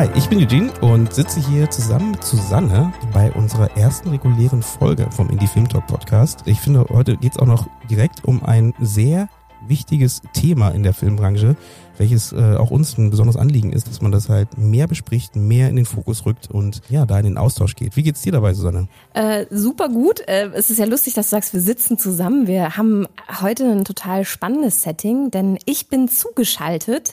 [0.00, 5.06] Hi, ich bin Eugene und sitze hier zusammen mit Susanne bei unserer ersten regulären Folge
[5.10, 6.40] vom Indie Film Talk Podcast.
[6.46, 9.28] Ich finde, heute geht es auch noch direkt um ein sehr
[9.68, 11.54] wichtiges Thema in der Filmbranche,
[11.98, 15.68] welches äh, auch uns ein besonderes Anliegen ist, dass man das halt mehr bespricht, mehr
[15.68, 17.94] in den Fokus rückt und ja, da in den Austausch geht.
[17.94, 18.88] Wie geht's dir dabei, Susanne?
[19.12, 20.26] Äh, super gut.
[20.26, 22.46] Äh, es ist ja lustig, dass du sagst, wir sitzen zusammen.
[22.46, 23.06] Wir haben
[23.42, 27.12] heute ein total spannendes Setting, denn ich bin zugeschaltet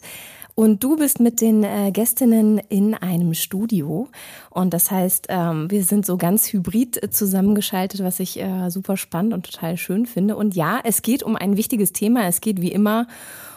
[0.57, 4.07] und du bist mit den äh, Gästinnen in einem Studio.
[4.49, 8.97] Und das heißt, ähm, wir sind so ganz hybrid äh, zusammengeschaltet, was ich äh, super
[8.97, 10.35] spannend und total schön finde.
[10.35, 12.25] Und ja, es geht um ein wichtiges Thema.
[12.25, 13.05] Es geht wie immer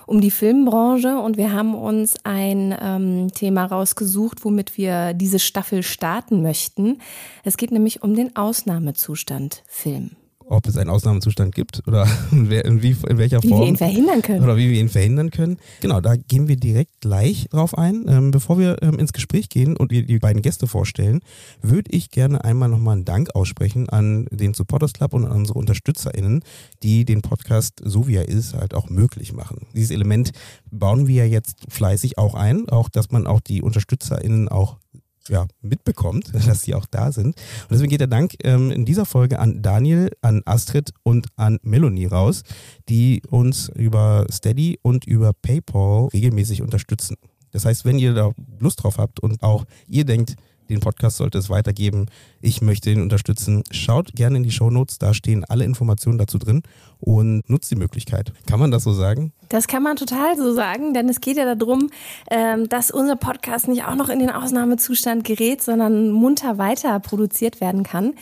[0.06, 5.82] um die Filmbranche und wir haben uns ein ähm, Thema rausgesucht, womit wir diese Staffel
[5.82, 6.98] starten möchten.
[7.44, 10.10] Es geht nämlich um den Ausnahmezustand Film
[10.50, 13.60] ob es einen Ausnahmezustand gibt oder in, wie, in welcher Form.
[13.60, 14.42] Wie wir ihn verhindern können.
[14.42, 15.58] Oder wie wir ihn verhindern können.
[15.80, 18.06] Genau, da gehen wir direkt gleich drauf ein.
[18.08, 21.20] Ähm, bevor wir ähm, ins Gespräch gehen und die, die beiden Gäste vorstellen,
[21.62, 25.58] würde ich gerne einmal nochmal einen Dank aussprechen an den Supporters Club und an unsere
[25.58, 26.42] UnterstützerInnen,
[26.82, 29.66] die den Podcast, so wie er ist, halt auch möglich machen.
[29.74, 30.32] Dieses Element
[30.70, 34.79] bauen wir ja jetzt fleißig auch ein, auch dass man auch die UnterstützerInnen auch
[35.30, 37.28] ja, mitbekommt, dass sie auch da sind.
[37.28, 41.58] Und deswegen geht der Dank ähm, in dieser Folge an Daniel, an Astrid und an
[41.62, 42.42] Melanie raus,
[42.88, 47.16] die uns über Steady und über PayPal regelmäßig unterstützen.
[47.52, 50.36] Das heißt, wenn ihr da Lust drauf habt und auch ihr denkt,
[50.70, 52.06] den Podcast sollte es weitergeben.
[52.40, 53.64] Ich möchte ihn unterstützen.
[53.70, 56.62] Schaut gerne in die Show Notes, da stehen alle Informationen dazu drin
[57.00, 58.32] und nutzt die Möglichkeit.
[58.46, 59.32] Kann man das so sagen?
[59.48, 61.90] Das kann man total so sagen, denn es geht ja darum,
[62.30, 67.60] ähm, dass unser Podcast nicht auch noch in den Ausnahmezustand gerät, sondern munter weiter produziert
[67.60, 68.14] werden kann.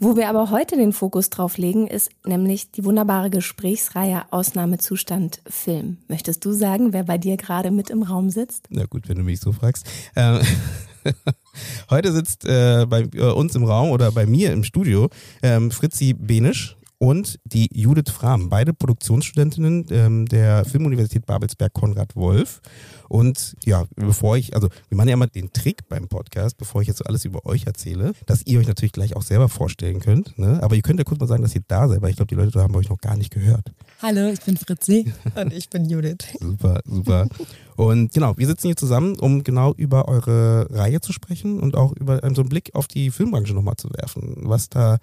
[0.00, 5.98] Wo wir aber heute den Fokus drauf legen, ist nämlich die wunderbare Gesprächsreihe Ausnahmezustand Film.
[6.08, 8.66] Möchtest du sagen, wer bei dir gerade mit im Raum sitzt?
[8.70, 9.86] Na gut, wenn du mich so fragst.
[10.16, 10.40] Ähm
[11.90, 15.08] Heute sitzt äh, bei äh, uns im Raum oder bei mir im Studio
[15.42, 22.60] ähm, Fritzi Benisch und die Judith Frahm, beide Produktionsstudentinnen ähm, der Filmuniversität Babelsberg Konrad Wolf.
[23.08, 26.86] Und ja, bevor ich, also wir machen ja immer den Trick beim Podcast, bevor ich
[26.86, 30.38] jetzt so alles über euch erzähle, dass ihr euch natürlich gleich auch selber vorstellen könnt.
[30.38, 30.62] Ne?
[30.62, 32.36] Aber ihr könnt ja kurz mal sagen, dass ihr da seid, weil ich glaube, die
[32.36, 33.72] Leute haben euch noch gar nicht gehört.
[34.00, 36.18] Hallo, ich bin Fritzi und ich bin Judith.
[36.38, 37.28] super, super.
[37.76, 41.92] Und genau, wir sitzen hier zusammen, um genau über eure Reihe zu sprechen und auch
[41.92, 44.98] über so einen Blick auf die Filmbranche nochmal zu werfen, was da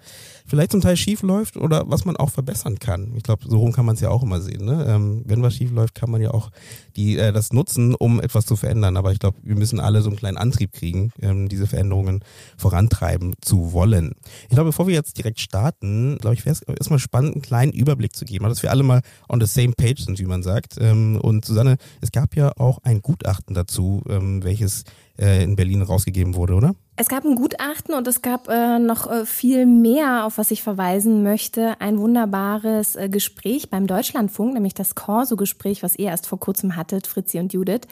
[0.46, 3.12] vielleicht zum Teil schief läuft oder was man auch verbessern kann.
[3.16, 4.64] Ich glaube, so rum kann man es ja auch immer sehen.
[4.64, 4.86] Ne?
[4.88, 6.50] Ähm, wenn was schief läuft, kann man ja auch
[6.96, 8.96] die, äh, das nutzen, um etwas zu verändern.
[8.96, 12.24] Aber ich glaube, wir müssen alle so einen kleinen Antrieb kriegen, ähm, diese Veränderungen
[12.56, 14.14] vorantreiben zu wollen.
[14.48, 17.72] Ich glaube, bevor wir jetzt direkt starten, glaube ich, wäre es erstmal spannend, einen kleinen
[17.72, 20.76] Überblick zu geben, dass wir alle mal on the same page sind, wie man sagt.
[20.80, 24.84] Ähm, und Susanne, es gab ja auch ein Gutachten dazu, ähm, welches
[25.18, 26.74] äh, in Berlin rausgegeben wurde, oder?
[26.96, 30.62] Es gab ein Gutachten und es gab äh, noch äh, viel mehr, auf was ich
[30.62, 31.80] verweisen möchte.
[31.80, 37.06] Ein wunderbares äh, Gespräch beim Deutschlandfunk, nämlich das Corso-Gespräch, was ihr erst vor kurzem hattet,
[37.06, 37.88] Fritzi und Judith.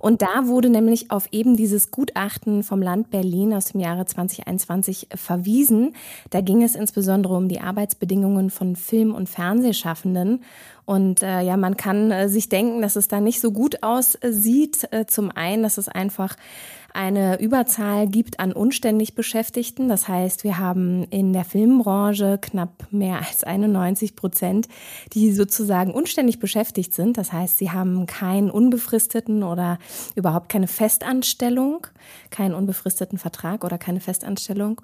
[0.00, 5.08] Und da wurde nämlich auf eben dieses Gutachten vom Land Berlin aus dem Jahre 2021
[5.14, 5.94] verwiesen.
[6.30, 10.42] Da ging es insbesondere um die Arbeitsbedingungen von Film- und Fernsehschaffenden.
[10.88, 14.88] Und äh, ja, man kann äh, sich denken, dass es da nicht so gut aussieht.
[14.90, 16.34] Äh, zum einen, dass es einfach
[16.94, 19.90] eine Überzahl gibt an unständig Beschäftigten.
[19.90, 24.66] Das heißt, wir haben in der Filmbranche knapp mehr als 91 Prozent,
[25.12, 27.18] die sozusagen unständig beschäftigt sind.
[27.18, 29.78] Das heißt, sie haben keinen unbefristeten oder
[30.14, 31.86] überhaupt keine Festanstellung,
[32.30, 34.80] keinen unbefristeten Vertrag oder keine Festanstellung.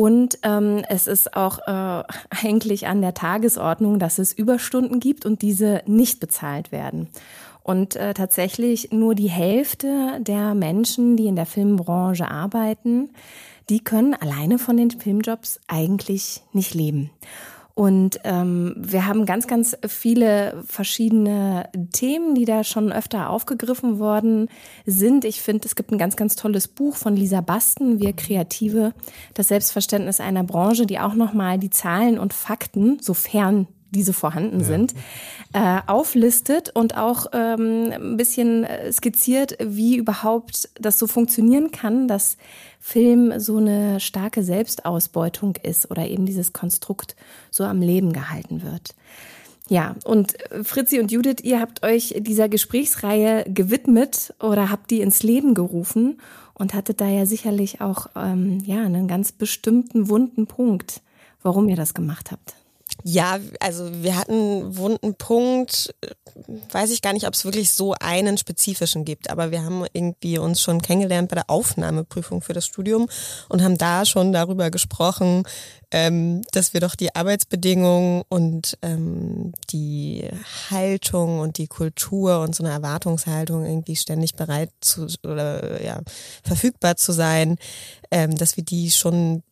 [0.00, 2.04] Und ähm, es ist auch äh,
[2.42, 7.08] eigentlich an der Tagesordnung, dass es Überstunden gibt und diese nicht bezahlt werden.
[7.62, 13.10] Und äh, tatsächlich nur die Hälfte der Menschen, die in der Filmbranche arbeiten,
[13.68, 17.10] die können alleine von den Filmjobs eigentlich nicht leben.
[17.74, 24.48] Und ähm, wir haben ganz, ganz viele verschiedene Themen, die da schon öfter aufgegriffen worden
[24.86, 25.24] sind.
[25.24, 28.92] Ich finde, es gibt ein ganz, ganz tolles Buch von Lisa Basten, Wir Kreative,
[29.34, 34.66] das Selbstverständnis einer Branche, die auch nochmal die Zahlen und Fakten, sofern diese vorhanden ja.
[34.66, 34.94] sind,
[35.52, 42.08] äh, auflistet und auch ähm, ein bisschen äh, skizziert, wie überhaupt das so funktionieren kann,
[42.08, 42.36] dass
[42.78, 47.16] Film so eine starke Selbstausbeutung ist oder eben dieses Konstrukt
[47.50, 48.94] so am Leben gehalten wird.
[49.68, 55.00] Ja, und äh, Fritzi und Judith, ihr habt euch dieser Gesprächsreihe gewidmet oder habt die
[55.00, 56.20] ins Leben gerufen
[56.54, 61.02] und hattet da ja sicherlich auch ähm, ja einen ganz bestimmten wunden Punkt,
[61.42, 62.54] warum ihr das gemacht habt.
[63.04, 65.94] Ja, also wir hatten wunden Punkt,
[66.72, 70.38] weiß ich gar nicht, ob es wirklich so einen spezifischen gibt, aber wir haben irgendwie
[70.38, 73.08] uns schon kennengelernt bei der Aufnahmeprüfung für das Studium
[73.48, 75.44] und haben da schon darüber gesprochen,
[75.90, 80.28] ähm, dass wir doch die Arbeitsbedingungen und ähm, die
[80.70, 86.00] Haltung und die Kultur und so eine Erwartungshaltung irgendwie ständig bereit zu oder ja
[86.44, 87.56] verfügbar zu sein,
[88.10, 89.42] ähm, dass wir die schon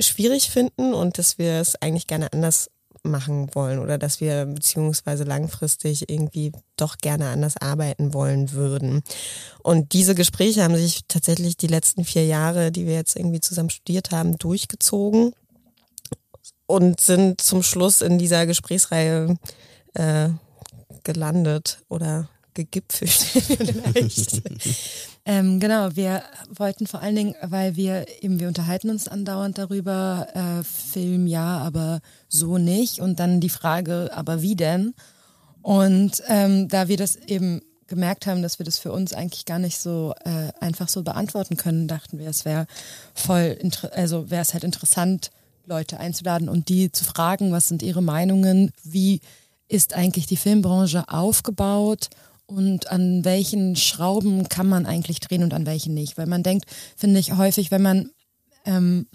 [0.00, 2.68] schwierig finden und dass wir es eigentlich gerne anders
[3.02, 9.02] machen wollen oder dass wir beziehungsweise langfristig irgendwie doch gerne anders arbeiten wollen würden.
[9.62, 13.70] Und diese Gespräche haben sich tatsächlich die letzten vier Jahre, die wir jetzt irgendwie zusammen
[13.70, 15.32] studiert haben, durchgezogen
[16.66, 19.36] und sind zum Schluss in dieser Gesprächsreihe
[19.94, 20.28] äh,
[21.02, 24.42] gelandet oder gegipfelt vielleicht.
[25.28, 30.26] Ähm, genau, wir wollten vor allen Dingen, weil wir eben, wir unterhalten uns andauernd darüber,
[30.32, 33.00] äh, Film ja, aber so nicht.
[33.00, 34.94] Und dann die Frage, aber wie denn?
[35.60, 39.58] Und ähm, da wir das eben gemerkt haben, dass wir das für uns eigentlich gar
[39.58, 42.66] nicht so äh, einfach so beantworten können, dachten wir, es wäre
[43.12, 43.58] voll,
[43.92, 45.30] also wäre es halt interessant,
[45.66, 49.20] Leute einzuladen und die zu fragen, was sind ihre Meinungen, wie
[49.68, 52.08] ist eigentlich die Filmbranche aufgebaut
[52.48, 56.18] und an welchen Schrauben kann man eigentlich drehen und an welchen nicht.
[56.18, 56.64] Weil man denkt,
[56.96, 58.10] finde ich häufig, wenn man
[58.64, 59.06] ähm,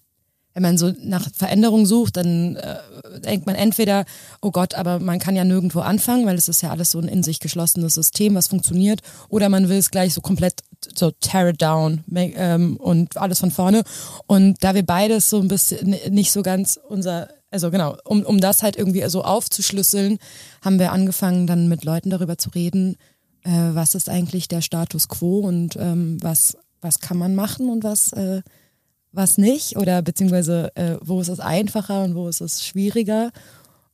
[0.54, 2.78] wenn man so nach Veränderung sucht, dann äh,
[3.26, 4.06] denkt man entweder,
[4.42, 7.08] oh Gott, aber man kann ja nirgendwo anfangen, weil es ist ja alles so ein
[7.08, 10.62] in sich geschlossenes System, was funktioniert, oder man will es gleich so komplett
[10.96, 13.84] so tear it down ähm, und alles von vorne.
[14.28, 18.42] Und da wir beides so ein bisschen nicht so ganz unser also genau, um, um
[18.42, 20.18] das halt irgendwie so aufzuschlüsseln,
[20.64, 22.98] haben wir angefangen, dann mit Leuten darüber zu reden,
[23.44, 27.84] äh, was ist eigentlich der Status quo und ähm, was, was kann man machen und
[27.84, 28.42] was, äh,
[29.12, 29.78] was nicht?
[29.78, 33.32] Oder beziehungsweise äh, wo ist es einfacher und wo ist es schwieriger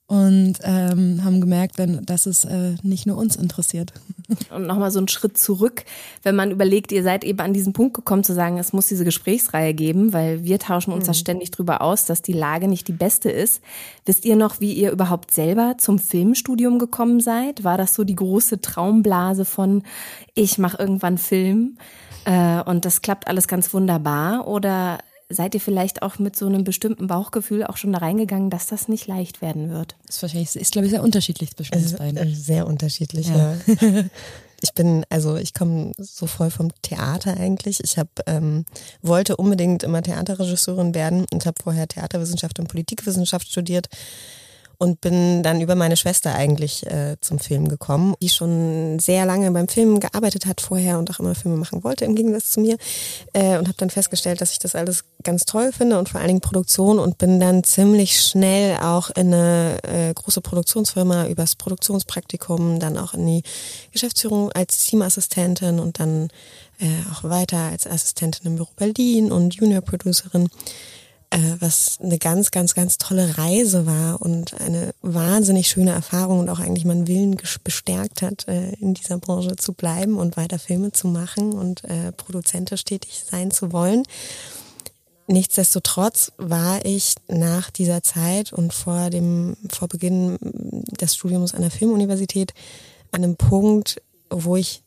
[0.09, 3.93] und ähm, haben gemerkt, wenn, dass es äh, nicht nur uns interessiert.
[4.49, 5.85] Und nochmal so einen Schritt zurück,
[6.23, 9.05] wenn man überlegt, ihr seid eben an diesen Punkt gekommen zu sagen, es muss diese
[9.05, 11.07] Gesprächsreihe geben, weil wir tauschen uns mhm.
[11.07, 13.61] da ständig drüber aus, dass die Lage nicht die beste ist.
[14.03, 17.63] Wisst ihr noch, wie ihr überhaupt selber zum Filmstudium gekommen seid?
[17.63, 19.83] War das so die große Traumblase von,
[20.33, 21.77] ich mache irgendwann Film?
[22.25, 24.47] Äh, und das klappt alles ganz wunderbar?
[24.47, 24.97] Oder
[25.29, 28.87] seid ihr vielleicht auch mit so einem bestimmten Bauchgefühl auch schon da reingegangen, dass das
[28.87, 29.95] nicht leicht werden wird?
[30.05, 32.17] Das ist wahrscheinlich, ist glaube ich sehr unterschiedlich zwischen uns beiden.
[32.17, 33.55] Äh, sehr unterschiedlich, ja.
[33.81, 34.03] ja.
[34.61, 37.81] Ich bin, also ich komme so voll vom Theater eigentlich.
[37.81, 38.65] Ich habe ähm,
[39.01, 43.87] wollte unbedingt immer Theaterregisseurin werden und habe vorher Theaterwissenschaft und Politikwissenschaft studiert
[44.79, 49.51] und bin dann über meine Schwester eigentlich äh, zum Film gekommen, die schon sehr lange
[49.51, 52.77] beim Film gearbeitet hat vorher und auch immer Filme machen wollte im Gegensatz zu mir
[53.33, 56.29] äh, und habe dann festgestellt, dass ich das alles ganz toll finde und vor allen
[56.29, 62.79] Dingen Produktion und bin dann ziemlich schnell auch in eine äh, große Produktionsfirma übers Produktionspraktikum,
[62.79, 63.43] dann auch in die
[63.91, 66.29] Geschäftsführung als Teamassistentin und dann
[66.79, 70.47] äh, auch weiter als Assistentin im Büro Berlin und Junior Producerin
[71.31, 76.49] äh, was eine ganz, ganz, ganz tolle Reise war und eine wahnsinnig schöne Erfahrung und
[76.49, 80.91] auch eigentlich meinen Willen bestärkt hat, äh, in dieser Branche zu bleiben und weiter Filme
[80.91, 84.03] zu machen und äh, produzentisch tätig sein zu wollen.
[85.27, 90.37] Nichtsdestotrotz war ich nach dieser Zeit und vor dem, vor Beginn
[90.99, 92.53] des Studiums an der Filmuniversität
[93.11, 94.81] an einem Punkt, wo ich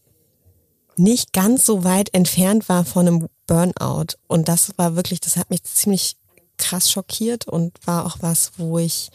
[0.96, 4.16] nicht ganz so weit entfernt war von einem Burnout.
[4.26, 6.16] Und das war wirklich, das hat mich ziemlich
[6.62, 9.11] krass schockiert und war auch was, wo ich,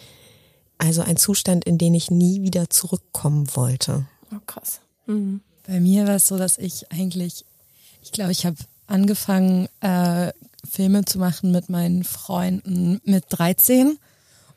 [0.78, 4.06] also ein Zustand, in den ich nie wieder zurückkommen wollte.
[4.32, 4.82] Oh, krass.
[5.06, 5.42] Mhm.
[5.66, 7.46] Bei mir war es so, dass ich eigentlich,
[8.02, 10.32] ich glaube, ich habe angefangen, äh,
[10.70, 13.98] Filme zu machen mit meinen Freunden mit 13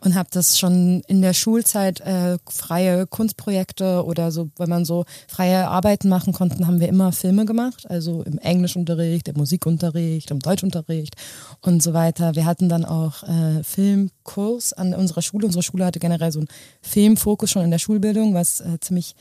[0.00, 5.04] und habe das schon in der Schulzeit äh, freie Kunstprojekte oder so, wenn man so
[5.28, 10.40] freie Arbeiten machen konnten, haben wir immer Filme gemacht, also im Englischunterricht, im Musikunterricht, im
[10.40, 11.16] Deutschunterricht
[11.60, 12.34] und so weiter.
[12.34, 15.46] Wir hatten dann auch äh, Filmkurs an unserer Schule.
[15.46, 16.48] Unsere Schule hatte generell so einen
[16.82, 19.14] Filmfokus schon in der Schulbildung, was äh, ziemlich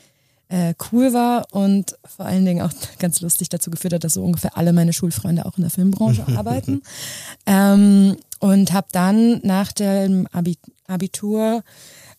[0.49, 4.23] äh, cool war und vor allen Dingen auch ganz lustig dazu geführt hat, dass so
[4.23, 6.81] ungefähr alle meine Schulfreunde auch in der Filmbranche arbeiten.
[7.45, 10.27] Ähm, und habe dann nach dem
[10.87, 11.63] Abitur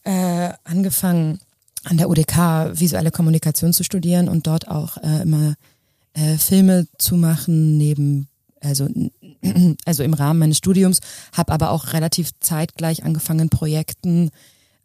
[0.05, 1.41] äh, angefangen,
[1.85, 5.55] an der UDK visuelle Kommunikation zu studieren und dort auch äh, immer
[6.13, 8.29] äh, Filme zu machen neben
[8.61, 8.89] also
[9.87, 11.01] also im Rahmen meines Studiums,
[11.33, 14.31] habe aber auch relativ zeitgleich angefangen Projekten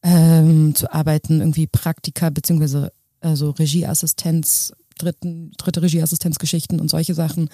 [0.01, 7.49] ähm, zu arbeiten, irgendwie Praktika beziehungsweise also Regieassistenz, dritten, dritte Regieassistenzgeschichten und solche Sachen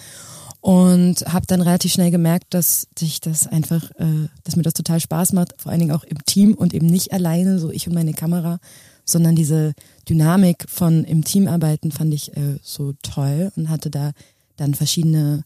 [0.62, 5.00] und habe dann relativ schnell gemerkt, dass sich das einfach, äh, dass mir das total
[5.00, 7.96] Spaß macht, vor allen Dingen auch im Team und eben nicht alleine, so ich und
[7.96, 8.60] meine Kamera,
[9.04, 9.74] sondern diese
[10.08, 14.12] Dynamik von im Team arbeiten fand ich äh, so toll und hatte da
[14.56, 15.44] dann verschiedene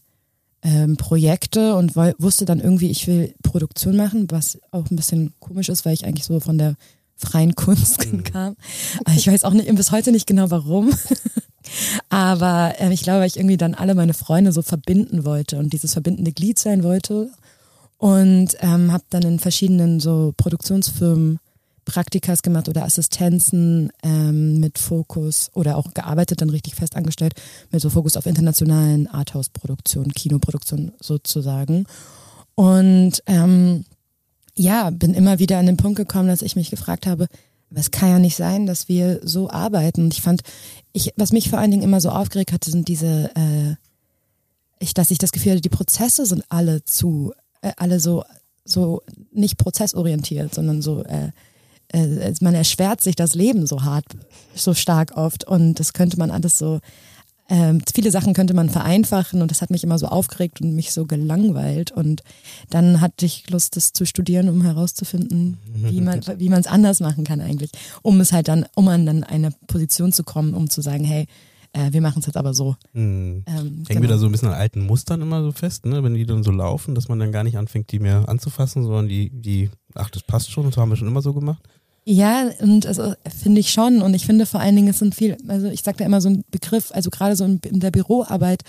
[0.62, 5.70] ähm, Projekte und wusste dann irgendwie, ich will Produktion machen, was auch ein bisschen komisch
[5.70, 6.76] ist, weil ich eigentlich so von der
[7.16, 8.24] freien Kunst mhm.
[8.24, 8.56] kam.
[9.04, 10.92] Aber ich weiß auch nicht, bis heute nicht genau warum.
[12.08, 15.72] Aber äh, ich glaube, weil ich irgendwie dann alle meine Freunde so verbinden wollte und
[15.72, 17.30] dieses verbindende Glied sein wollte.
[17.98, 21.38] Und ähm, habe dann in verschiedenen so Produktionsfirmen
[21.86, 27.34] Praktikas gemacht oder Assistenzen ähm, mit Fokus oder auch gearbeitet, dann richtig fest angestellt,
[27.70, 31.86] mit so Fokus auf internationalen Arthouse-Produktionen, Kinoproduktionen sozusagen.
[32.56, 33.84] Und ähm,
[34.56, 37.28] ja, bin immer wieder an den Punkt gekommen, dass ich mich gefragt habe,
[37.74, 40.02] es kann ja nicht sein, dass wir so arbeiten.
[40.02, 40.42] Und ich fand,
[40.92, 43.74] ich, was mich vor allen Dingen immer so aufgeregt hatte, sind diese, äh,
[44.78, 48.24] ich, dass ich das Gefühl hatte, die Prozesse sind alle zu, äh, alle so,
[48.64, 51.30] so nicht prozessorientiert, sondern so äh,
[51.88, 54.04] äh, man erschwert sich das Leben so hart,
[54.54, 56.80] so stark oft und das könnte man alles so,
[57.48, 60.92] ähm, viele Sachen könnte man vereinfachen und das hat mich immer so aufgeregt und mich
[60.92, 62.22] so gelangweilt und
[62.70, 67.00] dann hatte ich Lust, das zu studieren, um herauszufinden, wie man wie man es anders
[67.00, 67.70] machen kann eigentlich,
[68.02, 71.26] um es halt dann, um an dann eine Position zu kommen, um zu sagen, hey,
[71.72, 72.76] äh, wir machen es jetzt aber so.
[72.94, 73.44] Hm.
[73.46, 74.00] Ähm, Hängen genau.
[74.02, 76.02] wir da so ein bisschen an alten Mustern immer so fest, ne?
[76.02, 79.08] wenn die dann so laufen, dass man dann gar nicht anfängt, die mehr anzufassen, sondern
[79.08, 81.62] die, die, ach, das passt schon, das haben wir schon immer so gemacht?
[82.08, 84.00] Ja, und also finde ich schon.
[84.00, 86.28] Und ich finde vor allen Dingen, es sind viel, also ich sage da immer so
[86.28, 88.62] ein Begriff, also gerade so in, in, der Büroarbeit,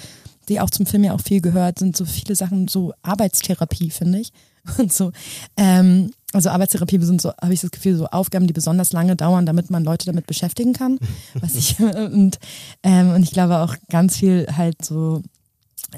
[0.50, 4.20] die auch zum Film ja auch viel gehört, sind so viele Sachen, so Arbeitstherapie, finde
[4.20, 4.32] ich.
[4.80, 5.12] Und so,
[5.56, 9.46] ähm, also Arbeitstherapie sind so, habe ich das Gefühl, so Aufgaben, die besonders lange dauern,
[9.46, 10.98] damit man Leute damit beschäftigen kann.
[11.36, 12.40] Was ich, und,
[12.82, 15.22] ähm, und ich glaube auch ganz viel halt so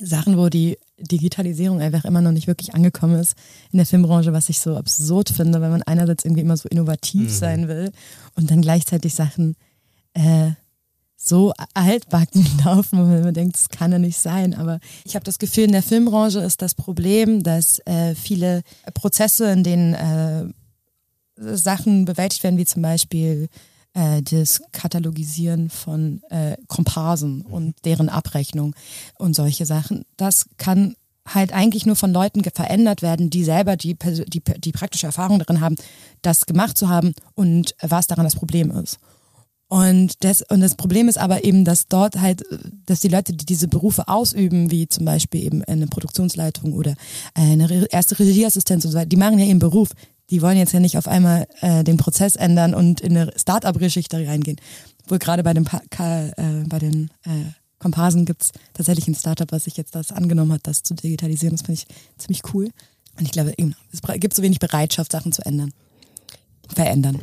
[0.02, 3.36] Sachen, wo die Digitalisierung einfach immer noch nicht wirklich angekommen ist
[3.72, 7.22] in der Filmbranche, was ich so absurd finde, weil man einerseits irgendwie immer so innovativ
[7.22, 7.30] mhm.
[7.30, 7.92] sein will
[8.36, 9.56] und dann gleichzeitig Sachen
[10.14, 10.52] äh,
[11.16, 14.54] so altbacken laufen, wo man denkt, das kann ja nicht sein.
[14.54, 18.64] Aber ich habe das Gefühl, in der Filmbranche ist das Problem, dass äh, viele
[18.94, 20.46] Prozesse, in denen äh,
[21.36, 23.50] Sachen bewältigt werden, wie zum Beispiel
[23.94, 28.76] äh, das Katalogisieren von äh, Komparsen und deren Abrechnung
[29.18, 30.06] und solche Sachen.
[30.18, 30.96] Das kann
[31.28, 35.62] halt eigentlich nur von Leuten verändert werden, die selber die, die, die praktische Erfahrung darin
[35.62, 35.76] haben,
[36.22, 39.00] das gemacht zu haben und was daran das Problem ist.
[39.72, 42.44] Und das, und das Problem ist aber eben, dass dort halt,
[42.88, 46.96] dass die Leute, die diese Berufe ausüben, wie zum Beispiel eben eine Produktionsleitung oder
[47.36, 49.90] eine erste Regieassistenz und so weiter, die machen ja ihren Beruf
[50.30, 54.28] die wollen jetzt ja nicht auf einmal äh, den Prozess ändern und in eine Start-up-Geschichte
[54.28, 54.60] reingehen.
[55.08, 59.78] Wohl gerade bei, dem äh, bei den äh, Komparsen gibt's tatsächlich ein Startup, was sich
[59.78, 61.56] jetzt das angenommen hat, das zu digitalisieren.
[61.56, 62.70] Das finde ich ziemlich cool.
[63.18, 63.54] Und ich glaube,
[63.92, 65.74] es gibt so wenig Bereitschaft, Sachen zu ändern.
[66.74, 67.22] Verändern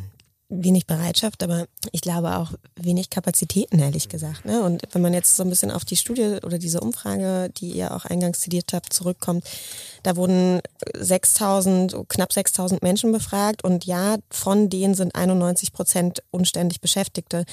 [0.49, 4.45] wenig Bereitschaft, aber ich glaube auch wenig Kapazitäten, ehrlich gesagt.
[4.45, 4.63] Ne?
[4.63, 7.95] Und wenn man jetzt so ein bisschen auf die Studie oder diese Umfrage, die ihr
[7.95, 9.45] auch eingangs zitiert habt, zurückkommt,
[10.05, 10.61] da wurden
[10.95, 17.45] 6000, knapp 6000 Menschen befragt und ja, von denen sind 91 Prozent unständig Beschäftigte.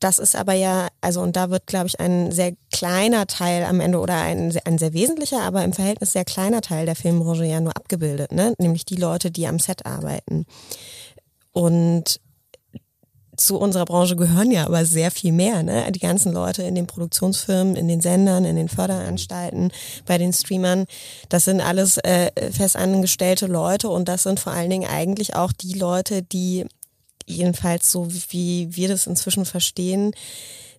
[0.00, 3.80] Das ist aber ja, also und da wird, glaube ich, ein sehr kleiner Teil am
[3.80, 7.60] Ende oder ein, ein sehr wesentlicher, aber im Verhältnis sehr kleiner Teil der Filmbranche ja
[7.60, 8.54] nur abgebildet, ne?
[8.58, 10.46] nämlich die Leute, die am Set arbeiten.
[11.58, 12.20] Und
[13.36, 15.64] zu unserer Branche gehören ja aber sehr viel mehr.
[15.64, 15.90] Ne?
[15.90, 19.72] Die ganzen Leute in den Produktionsfirmen, in den Sendern, in den Förderanstalten,
[20.06, 20.86] bei den Streamern,
[21.28, 25.74] das sind alles äh, festangestellte Leute und das sind vor allen Dingen eigentlich auch die
[25.74, 26.64] Leute, die
[27.26, 30.12] jedenfalls so wie wir das inzwischen verstehen,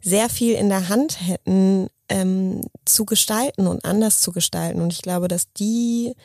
[0.02, 4.80] sehr viel in der Hand hätten, ähm, zu gestalten und anders zu gestalten.
[4.80, 6.16] Und ich glaube, dass die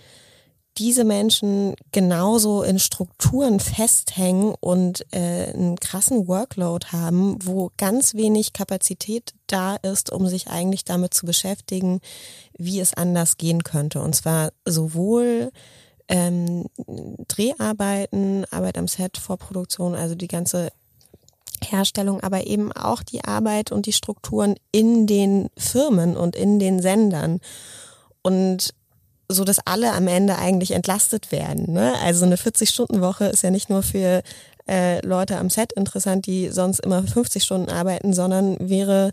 [0.78, 8.52] diese Menschen genauso in Strukturen festhängen und äh, einen krassen Workload haben, wo ganz wenig
[8.52, 12.00] Kapazität da ist, um sich eigentlich damit zu beschäftigen,
[12.59, 14.00] wie es anders gehen könnte.
[14.00, 15.52] Und zwar sowohl
[16.09, 16.66] ähm,
[17.28, 20.71] Dreharbeiten, Arbeit am Set, Vorproduktion, also die ganze
[21.62, 26.83] Herstellung, aber eben auch die Arbeit und die Strukturen in den Firmen und in den
[26.83, 27.40] Sendern.
[28.23, 28.75] Und
[29.28, 31.73] so dass alle am Ende eigentlich entlastet werden.
[31.73, 31.95] Ne?
[32.02, 34.23] Also eine 40-Stunden-Woche ist ja nicht nur für
[34.68, 39.12] äh, Leute am Set interessant, die sonst immer 50 Stunden arbeiten, sondern wäre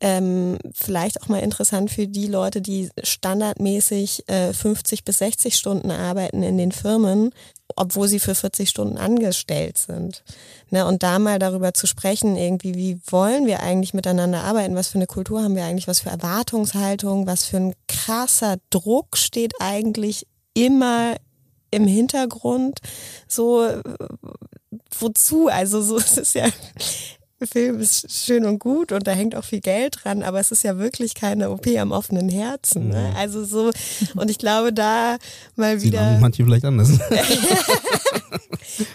[0.00, 5.90] ähm, vielleicht auch mal interessant für die Leute, die standardmäßig äh, 50 bis 60 Stunden
[5.90, 7.30] arbeiten in den Firmen,
[7.76, 10.22] obwohl sie für 40 Stunden angestellt sind.
[10.70, 14.88] Ne, und da mal darüber zu sprechen, irgendwie, wie wollen wir eigentlich miteinander arbeiten, was
[14.88, 19.54] für eine Kultur haben wir eigentlich, was für Erwartungshaltung, was für ein krasser Druck steht
[19.60, 21.16] eigentlich immer
[21.70, 22.80] im Hintergrund,
[23.26, 23.68] so
[25.00, 25.48] wozu?
[25.48, 26.48] Also so es ist ja
[27.46, 30.64] Film ist schön und gut und da hängt auch viel Geld dran, aber es ist
[30.64, 32.88] ja wirklich keine OP am offenen Herzen.
[32.88, 33.12] Ne?
[33.16, 33.70] Also so,
[34.16, 35.18] und ich glaube, da
[35.54, 36.12] mal wieder.
[36.12, 36.90] Sieht manche vielleicht anders.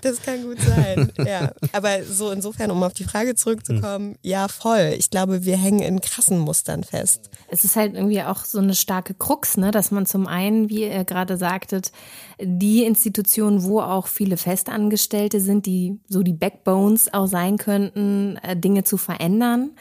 [0.01, 1.51] das kann gut sein, ja.
[1.71, 4.95] Aber so insofern, um auf die Frage zurückzukommen, ja, voll.
[4.97, 7.29] Ich glaube, wir hängen in krassen Mustern fest.
[7.49, 10.83] Es ist halt irgendwie auch so eine starke Krux, ne, dass man zum einen, wie
[10.83, 11.91] ihr gerade sagtet,
[12.39, 18.55] die Institutionen, wo auch viele Festangestellte sind, die so die Backbones auch sein könnten, äh,
[18.57, 19.71] Dinge zu verändern.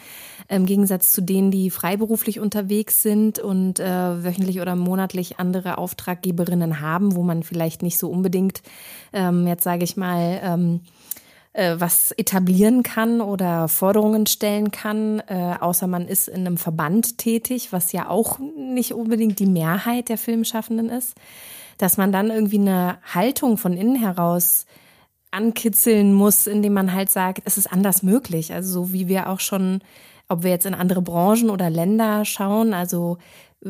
[0.48, 6.80] Im Gegensatz zu denen, die freiberuflich unterwegs sind und äh, wöchentlich oder monatlich andere Auftraggeberinnen
[6.80, 8.62] haben, wo man vielleicht nicht so unbedingt,
[9.12, 10.80] ähm, jetzt sage ich mal, ähm,
[11.52, 17.18] äh, was etablieren kann oder Forderungen stellen kann, äh, außer man ist in einem Verband
[17.18, 21.14] tätig, was ja auch nicht unbedingt die Mehrheit der Filmschaffenden ist
[21.82, 24.66] dass man dann irgendwie eine Haltung von innen heraus
[25.32, 28.52] ankitzeln muss, indem man halt sagt, es ist anders möglich.
[28.52, 29.80] Also so wie wir auch schon,
[30.32, 33.18] ob wir jetzt in andere Branchen oder Länder schauen, also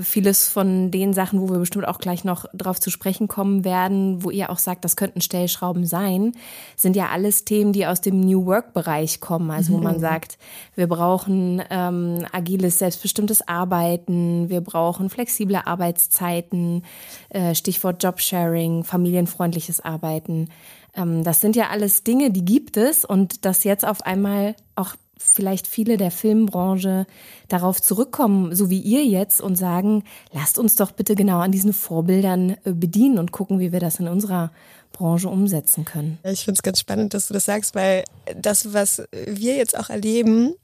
[0.00, 4.25] vieles von den Sachen, wo wir bestimmt auch gleich noch drauf zu sprechen kommen werden,
[4.25, 6.33] wo ihr auch sagt, das könnten Stellschrauben sein,
[6.76, 9.50] sind ja alles Themen, die aus dem New Work-Bereich kommen.
[9.50, 10.00] Also wo man mhm.
[10.00, 10.38] sagt,
[10.75, 16.85] wir brauchen ähm, agiles, selbstbestimmtes Arbeiten, wir brauchen flexible Arbeitszeiten,
[17.28, 20.49] äh, Stichwort Jobsharing, familienfreundliches Arbeiten.
[20.95, 24.95] Ähm, das sind ja alles Dinge, die gibt es und das jetzt auf einmal auch
[25.23, 27.07] vielleicht viele der Filmbranche
[27.49, 31.73] darauf zurückkommen, so wie ihr jetzt, und sagen, lasst uns doch bitte genau an diesen
[31.73, 34.50] Vorbildern äh, bedienen und gucken, wie wir das in unserer
[34.93, 36.19] Branche umsetzen können.
[36.25, 38.05] Ich finde es ganz spannend, dass du das sagst, weil
[38.37, 40.55] das, was wir jetzt auch erleben,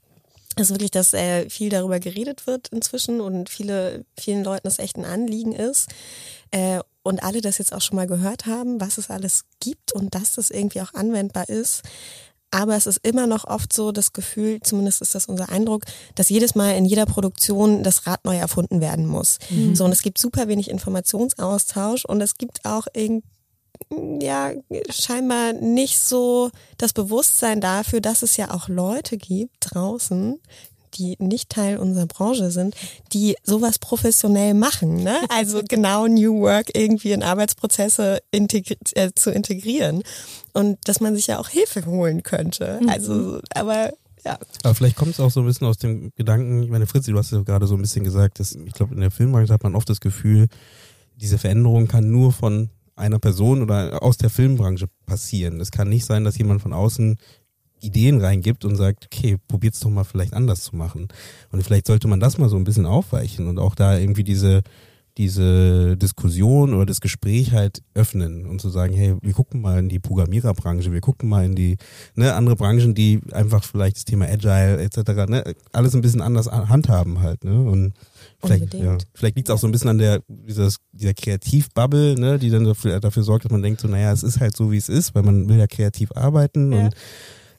[0.55, 4.97] ist wirklich, dass äh, viel darüber geredet wird inzwischen und viele, vielen Leuten das echt
[4.97, 5.89] ein Anliegen ist.
[6.51, 10.15] Äh, und alle das jetzt auch schon mal gehört haben, was es alles gibt und
[10.15, 11.81] dass das irgendwie auch anwendbar ist.
[12.51, 15.83] Aber es ist immer noch oft so das Gefühl, zumindest ist das unser Eindruck,
[16.15, 19.37] dass jedes Mal in jeder Produktion das Rad neu erfunden werden muss.
[19.49, 19.75] Mhm.
[19.75, 23.27] So, und es gibt super wenig Informationsaustausch und es gibt auch irgendwie
[24.21, 24.51] ja,
[24.89, 30.39] scheinbar nicht so das Bewusstsein dafür, dass es ja auch Leute gibt draußen,
[30.95, 32.75] die nicht Teil unserer Branche sind,
[33.13, 35.03] die sowas professionell machen.
[35.03, 35.17] Ne?
[35.29, 40.03] Also genau New Work irgendwie in Arbeitsprozesse integri äh, zu integrieren
[40.53, 42.79] und dass man sich ja auch Hilfe holen könnte.
[42.81, 42.89] Mhm.
[42.89, 43.91] Also, aber
[44.25, 44.37] ja.
[44.63, 47.17] Aber vielleicht kommt es auch so ein bisschen aus dem Gedanken, ich meine, Fritzi, du
[47.17, 49.75] hast ja gerade so ein bisschen gesagt, dass ich glaube, in der Filmbranche hat man
[49.75, 50.47] oft das Gefühl,
[51.15, 55.59] diese Veränderung kann nur von einer Person oder aus der Filmbranche passieren.
[55.61, 57.17] Es kann nicht sein, dass jemand von außen
[57.81, 61.07] Ideen reingibt und sagt, okay, probiert's doch mal vielleicht anders zu machen.
[61.51, 64.63] Und vielleicht sollte man das mal so ein bisschen aufweichen und auch da irgendwie diese,
[65.19, 69.89] diese Diskussion oder das Gespräch halt öffnen und zu sagen, hey, wir gucken mal in
[69.89, 71.75] die Programmiererbranche, wir gucken mal in die
[72.15, 75.27] ne, andere Branchen, die einfach vielleicht das Thema Agile etc.
[75.27, 77.43] Ne, alles ein bisschen anders handhaben halt.
[77.43, 77.61] Ne?
[77.61, 77.91] Und
[78.41, 82.39] vielleicht, ja, vielleicht liegt es auch so ein bisschen an der dieses, dieser Kreativbubble, ne,
[82.39, 84.77] die dann dafür, dafür sorgt, dass man denkt, so, naja, es ist halt so, wie
[84.77, 86.85] es ist, weil man will ja kreativ arbeiten ja.
[86.85, 86.95] und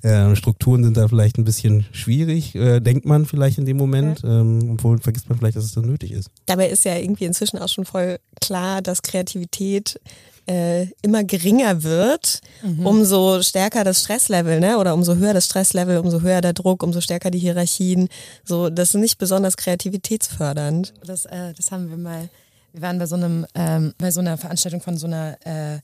[0.02, 4.22] äh, Strukturen sind da vielleicht ein bisschen schwierig, äh, denkt man vielleicht in dem Moment,
[4.22, 4.40] ja.
[4.40, 6.30] ähm, obwohl vergisst man vielleicht, dass es dann nötig ist.
[6.46, 10.00] Dabei ist ja irgendwie inzwischen auch schon voll klar, dass Kreativität
[10.46, 12.86] äh, immer geringer wird, mhm.
[12.86, 14.78] umso stärker das Stresslevel, ne?
[14.78, 18.08] Oder umso höher das Stresslevel, umso höher der Druck, umso stärker die Hierarchien.
[18.44, 20.94] So, das ist nicht besonders kreativitätsfördernd.
[21.04, 22.28] Das, äh, das haben wir mal.
[22.72, 25.78] Wir waren bei so einem, ähm, bei so einer Veranstaltung von so einer äh,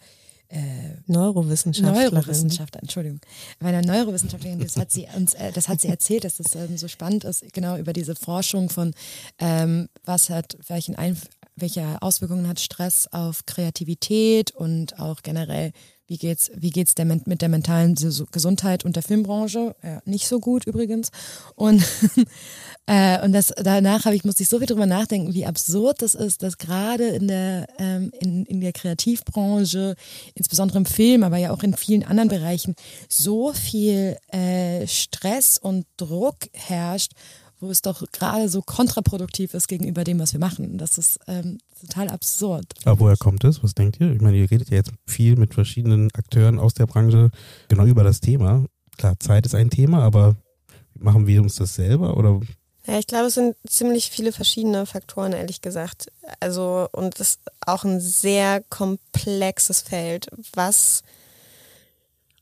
[0.49, 0.59] äh,
[1.07, 2.15] Neurowissenschaftlerin.
[2.15, 3.21] Neurowissenschaftler, Entschuldigung.
[3.59, 6.77] Bei einer Neurowissenschaftlerin, das hat sie uns, äh, das hat sie erzählt, dass das ähm,
[6.77, 8.95] so spannend ist, genau über diese Forschung von
[9.39, 15.73] ähm, was hat, welchen Einf welche Auswirkungen hat Stress auf Kreativität und auch generell,
[16.07, 19.75] wie geht's, wie geht's der, mit der mentalen Gesundheit und der Filmbranche?
[19.83, 21.11] Ja, nicht so gut übrigens.
[21.55, 21.83] Und
[22.87, 26.15] Äh, und das danach habe ich musste ich so viel drüber nachdenken, wie absurd das
[26.15, 29.97] ist, dass gerade in der ähm, in, in der Kreativbranche,
[30.35, 32.77] insbesondere im Film, aber ja auch in vielen anderen Bereichen,
[33.09, 37.13] so viel äh, Stress und Druck herrscht
[37.59, 40.79] wo es doch gerade so kontraproduktiv ist gegenüber dem, was wir machen.
[40.79, 42.67] Das ist ähm, total absurd.
[42.85, 43.63] Aber woher kommt es?
[43.63, 44.13] Was denkt ihr?
[44.13, 47.31] Ich meine, ihr redet ja jetzt viel mit verschiedenen Akteuren aus der Branche
[47.69, 48.67] genau über das Thema.
[48.99, 50.37] Klar, Zeit ist ein Thema, aber
[50.95, 52.41] machen wir uns das selber oder
[52.87, 56.07] ja, ich glaube, es sind ziemlich viele verschiedene Faktoren, ehrlich gesagt.
[56.41, 61.03] Also, und es ist auch ein sehr komplexes Feld, was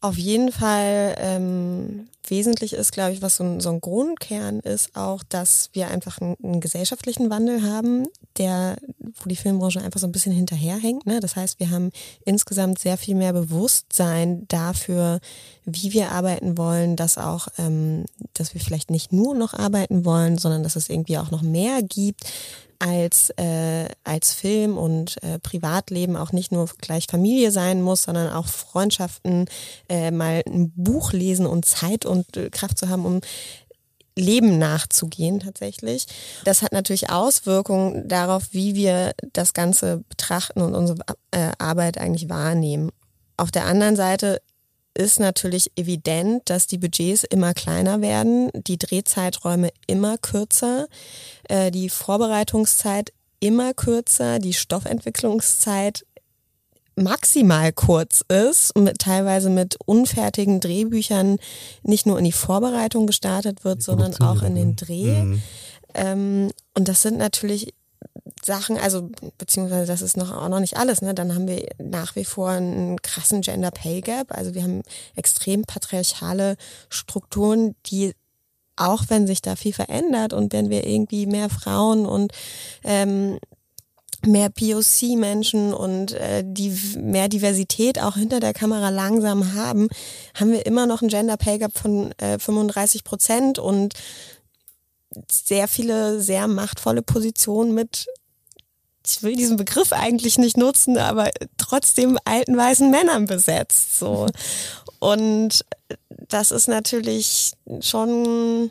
[0.04, 4.94] auf jeden Fall ähm, wesentlich ist, glaube ich, was so ein, so ein Grundkern ist,
[4.94, 10.06] auch, dass wir einfach einen, einen, gesellschaftlichen Wandel haben, der, wo die Filmbranche einfach so
[10.06, 11.06] ein bisschen hinterherhängt.
[11.06, 11.20] Ne?
[11.20, 11.90] Das heißt, wir haben
[12.26, 15.20] insgesamt sehr viel mehr Bewusstsein dafür,
[15.64, 20.36] wie wir arbeiten wollen, dass auch, ähm, dass wir vielleicht nicht nur noch arbeiten wollen,
[20.36, 22.30] sondern dass es irgendwie auch noch mehr gibt,
[22.78, 28.32] als, äh, als Film und äh, Privatleben auch nicht nur gleich Familie sein muss, sondern
[28.32, 29.46] auch Freundschaften,
[29.88, 33.20] äh, mal ein Buch lesen und Zeit und äh, Kraft zu haben, um
[34.16, 36.06] Leben nachzugehen tatsächlich.
[36.44, 40.98] Das hat natürlich Auswirkungen darauf, wie wir das Ganze betrachten und unsere
[41.32, 42.90] äh, Arbeit eigentlich wahrnehmen.
[43.36, 44.40] Auf der anderen Seite
[44.94, 50.86] ist natürlich evident, dass die Budgets immer kleiner werden, die Drehzeiträume immer kürzer,
[51.48, 56.06] äh, die Vorbereitungszeit immer kürzer, die Stoffentwicklungszeit
[56.96, 61.38] maximal kurz ist, mit, teilweise mit unfertigen Drehbüchern
[61.82, 65.24] nicht nur in die Vorbereitung gestartet wird, sondern auch in den Dreh.
[65.24, 65.42] Mhm.
[65.94, 67.74] Ähm, und das sind natürlich
[68.44, 71.14] Sachen, also beziehungsweise das ist noch auch noch nicht alles, ne?
[71.14, 74.36] Dann haben wir nach wie vor einen krassen Gender Pay Gap.
[74.36, 74.82] Also wir haben
[75.16, 76.56] extrem patriarchale
[76.88, 78.14] Strukturen, die
[78.76, 82.32] auch wenn sich da viel verändert und wenn wir irgendwie mehr Frauen und
[82.82, 83.38] ähm,
[84.26, 89.88] mehr POC-Menschen und äh, die mehr Diversität auch hinter der Kamera langsam haben,
[90.34, 93.94] haben wir immer noch einen Gender Pay Gap von äh, 35 Prozent und
[95.30, 98.06] sehr viele sehr machtvolle Positionen mit
[99.06, 103.98] ich will diesen Begriff eigentlich nicht nutzen, aber trotzdem alten weißen Männern besetzt.
[103.98, 104.26] So.
[104.98, 105.64] Und
[106.08, 108.70] das ist natürlich schon,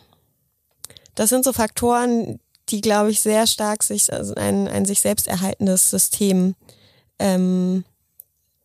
[1.16, 5.28] das sind so Faktoren, die, glaube ich, sehr stark sich, also ein, ein sich selbst
[5.28, 6.56] erhaltendes System
[7.20, 7.84] ähm,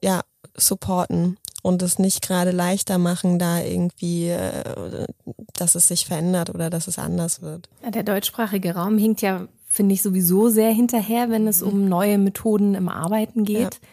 [0.02, 0.22] ja,
[0.56, 5.06] supporten und es nicht gerade leichter machen, da irgendwie, äh,
[5.54, 7.68] dass es sich verändert oder dass es anders wird.
[7.86, 12.74] Der deutschsprachige Raum hinkt ja finde ich sowieso sehr hinterher, wenn es um neue Methoden
[12.74, 13.74] im Arbeiten geht.
[13.74, 13.88] Ja.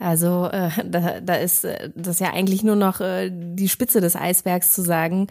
[0.00, 4.16] Also äh, da, da ist äh, das ja eigentlich nur noch äh, die Spitze des
[4.16, 5.26] Eisbergs zu sagen.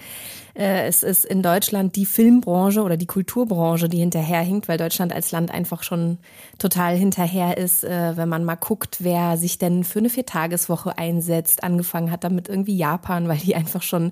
[0.58, 5.32] Äh, es ist in Deutschland die Filmbranche oder die Kulturbranche, die hinterherhinkt, weil Deutschland als
[5.32, 6.18] Land einfach schon
[6.58, 11.64] total hinterher ist, äh, wenn man mal guckt, wer sich denn für eine Viertageswoche einsetzt.
[11.64, 14.12] Angefangen hat damit irgendwie Japan, weil die einfach schon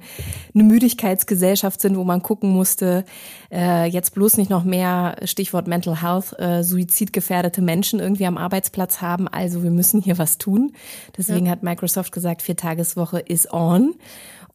[0.54, 3.06] eine Müdigkeitsgesellschaft sind, wo man gucken musste,
[3.52, 9.02] äh, jetzt bloß nicht noch mehr, Stichwort Mental Health, äh, suizidgefährdete Menschen irgendwie am Arbeitsplatz
[9.02, 9.28] haben.
[9.28, 10.74] Also wir müssen hier was tun.
[11.18, 11.54] Deswegen ja.
[11.54, 13.96] hat Microsoft gesagt, Viertageswoche is on.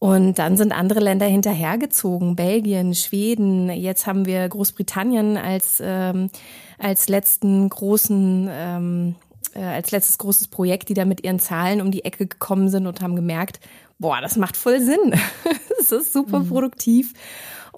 [0.01, 3.69] Und dann sind andere Länder hinterhergezogen, Belgien, Schweden.
[3.69, 6.31] Jetzt haben wir Großbritannien als ähm,
[6.79, 9.15] als letzten großen ähm,
[9.55, 12.87] äh, als letztes großes Projekt, die da mit ihren Zahlen um die Ecke gekommen sind
[12.87, 13.61] und haben gemerkt,
[13.99, 15.15] boah, das macht voll Sinn.
[15.79, 16.49] das ist super mhm.
[16.49, 17.13] produktiv.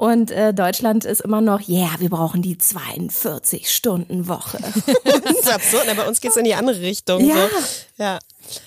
[0.03, 4.59] Und äh, Deutschland ist immer noch, ja, yeah, wir brauchen die 42-Stunden-Woche.
[5.05, 6.01] das ist absurd, aber ne?
[6.01, 7.25] bei uns geht's in die andere Richtung.
[7.25, 7.37] Ja.
[7.37, 8.03] So.
[8.03, 8.19] ja.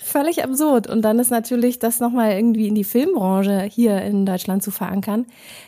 [0.02, 0.86] Völlig absurd.
[0.86, 5.26] Und dann ist natürlich das nochmal irgendwie in die Filmbranche hier in Deutschland zu verankern,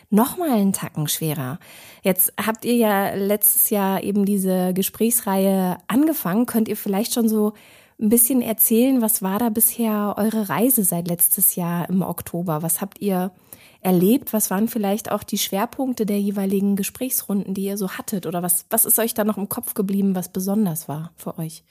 [0.09, 1.59] nochmal einen Tacken schwerer.
[2.03, 6.47] Jetzt habt ihr ja letztes Jahr eben diese Gesprächsreihe angefangen.
[6.47, 7.53] Könnt ihr vielleicht schon so
[8.01, 12.63] ein bisschen erzählen, was war da bisher eure Reise seit letztes Jahr im Oktober?
[12.63, 13.33] Was habt ihr
[13.81, 14.33] erlebt?
[14.33, 18.27] Was waren vielleicht auch die Schwerpunkte der jeweiligen Gesprächsrunden, die ihr so hattet?
[18.27, 21.65] Oder was, was ist euch da noch im Kopf geblieben, was besonders war für euch?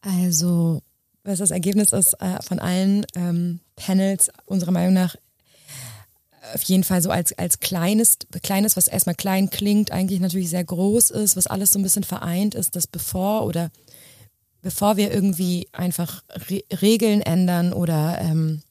[0.00, 0.80] Also,
[1.24, 5.16] was das Ergebnis ist äh, von allen ähm, Panels unserer Meinung nach
[6.54, 10.64] auf jeden Fall so als, als kleines, kleines, was erstmal klein klingt, eigentlich natürlich sehr
[10.64, 13.70] groß ist, was alles so ein bisschen vereint ist, dass bevor oder
[14.62, 18.62] bevor wir irgendwie einfach Re Regeln ändern oder ähm,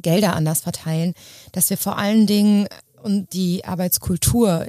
[0.00, 1.14] Gelder anders verteilen,
[1.52, 2.68] dass wir vor allen Dingen
[3.02, 4.66] und die Arbeitskultur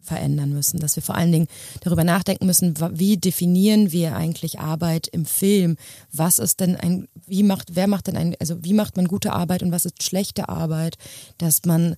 [0.00, 1.48] verändern müssen, dass wir vor allen Dingen
[1.80, 5.76] darüber nachdenken müssen, wie definieren wir eigentlich Arbeit im Film?
[6.12, 9.32] Was ist denn ein, wie macht, wer macht denn ein, also wie macht man gute
[9.32, 10.96] Arbeit und was ist schlechte Arbeit?
[11.38, 11.96] Dass man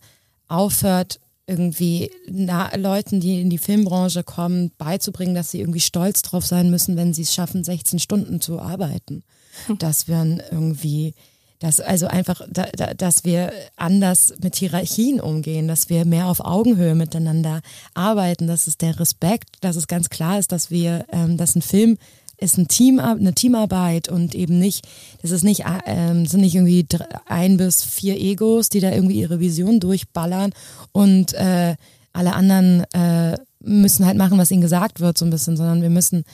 [0.48, 6.44] aufhört, irgendwie na, Leuten, die in die Filmbranche kommen, beizubringen, dass sie irgendwie stolz drauf
[6.44, 9.24] sein müssen, wenn sie es schaffen, 16 Stunden zu arbeiten.
[9.78, 11.14] Dass wir irgendwie
[11.60, 16.40] dass also einfach, da, da, dass wir anders mit Hierarchien umgehen, dass wir mehr auf
[16.40, 17.62] Augenhöhe miteinander
[17.94, 21.62] arbeiten, dass es der Respekt, dass es ganz klar ist, dass wir, ähm, dass ein
[21.62, 21.98] Film
[22.40, 24.86] ist ein Team, eine Teamarbeit und eben nicht,
[25.22, 26.86] das ist nicht, ähm, sind nicht irgendwie
[27.26, 30.52] ein bis vier Egos, die da irgendwie ihre Vision durchballern
[30.92, 31.74] und äh,
[32.12, 35.90] alle anderen äh, müssen halt machen, was ihnen gesagt wird, so ein bisschen, sondern wir
[35.90, 36.24] müssen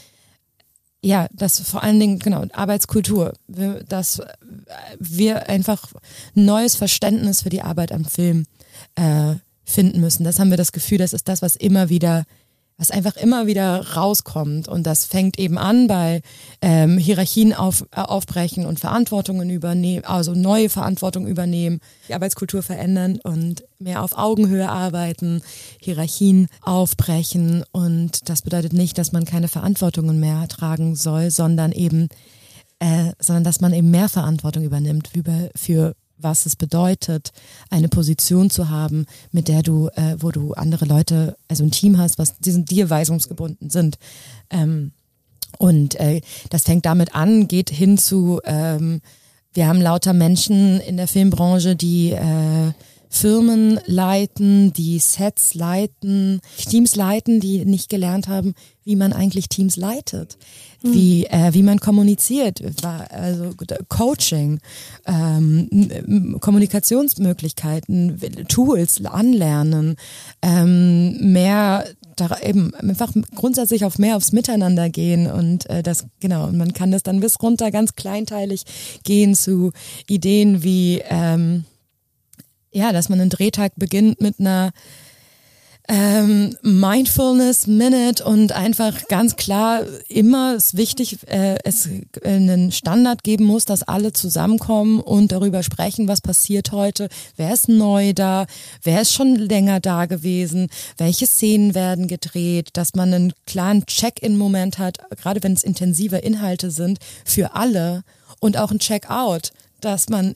[1.04, 4.22] ja, das vor allen Dingen, genau, Arbeitskultur, dass
[4.98, 5.92] wir einfach
[6.34, 8.46] neues Verständnis für die Arbeit am Film
[8.94, 10.24] äh, finden müssen.
[10.24, 12.24] Das haben wir das Gefühl, das ist das, was immer wieder
[12.76, 14.66] was einfach immer wieder rauskommt.
[14.66, 16.22] Und das fängt eben an bei
[16.60, 23.20] ähm, Hierarchien auf, äh, aufbrechen und Verantwortungen übernehmen, also neue Verantwortung übernehmen, die Arbeitskultur verändern
[23.22, 25.42] und mehr auf Augenhöhe arbeiten,
[25.80, 27.64] Hierarchien aufbrechen.
[27.70, 32.08] Und das bedeutet nicht, dass man keine Verantwortungen mehr tragen soll, sondern eben,
[32.80, 37.32] äh, sondern dass man eben mehr Verantwortung übernimmt für, für was es bedeutet,
[37.70, 41.98] eine Position zu haben, mit der du, äh, wo du andere Leute, also ein Team
[41.98, 43.98] hast, was diesen dir weisungsgebunden sind.
[44.50, 44.92] Ähm,
[45.58, 49.00] und äh, das fängt damit an, geht hin zu, ähm,
[49.52, 52.72] wir haben lauter Menschen in der Filmbranche, die äh,
[53.08, 59.76] Firmen leiten, die Sets leiten, Teams leiten, die nicht gelernt haben, wie man eigentlich Teams
[59.76, 60.36] leitet.
[60.92, 62.60] Wie, äh, wie man kommuniziert,
[63.10, 63.52] also
[63.88, 64.60] Coaching,
[65.06, 69.96] ähm, Kommunikationsmöglichkeiten, Tools, Anlernen,
[70.42, 71.84] ähm, mehr
[72.16, 76.72] da eben einfach grundsätzlich auf mehr aufs Miteinander gehen und äh, das genau und man
[76.72, 78.62] kann das dann bis runter ganz kleinteilig
[79.02, 79.72] gehen zu
[80.06, 81.64] Ideen wie ähm,
[82.74, 84.72] ja, dass man einen Drehtag beginnt mit einer
[85.86, 91.88] ähm, Mindfulness Minute und einfach ganz klar immer ist wichtig, äh, es
[92.24, 97.68] einen Standard geben muss, dass alle zusammenkommen und darüber sprechen, was passiert heute, wer ist
[97.68, 98.46] neu da,
[98.82, 104.78] wer ist schon länger da gewesen, welche Szenen werden gedreht, dass man einen klaren Check-in-Moment
[104.78, 108.04] hat, gerade wenn es intensive Inhalte sind, für alle
[108.40, 109.52] und auch ein Check-out
[109.84, 110.34] dass man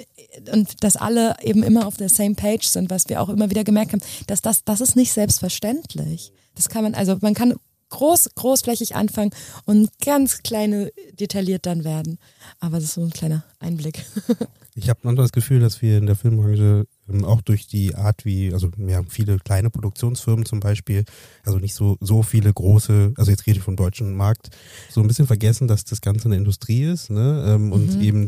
[0.53, 3.65] und dass alle eben immer auf der same page sind, was wir auch immer wieder
[3.65, 6.33] gemerkt haben, dass das, das ist nicht selbstverständlich.
[6.55, 7.55] Das kann man, also man kann
[7.91, 9.31] groß, großflächig anfangen
[9.65, 12.19] und ganz kleine detailliert dann werden.
[12.61, 14.05] Aber das ist so ein kleiner Einblick.
[14.81, 16.87] Ich habe manchmal das Gefühl, dass wir in der Filmbranche
[17.25, 21.05] auch durch die Art, wie, also wir haben viele kleine Produktionsfirmen zum Beispiel,
[21.45, 24.51] also nicht so, so viele große, also jetzt rede ich vom deutschen Markt,
[24.91, 27.45] so ein bisschen vergessen, dass das Ganze eine Industrie ist, ne?
[27.49, 28.03] Ähm, und mhm.
[28.03, 28.27] eben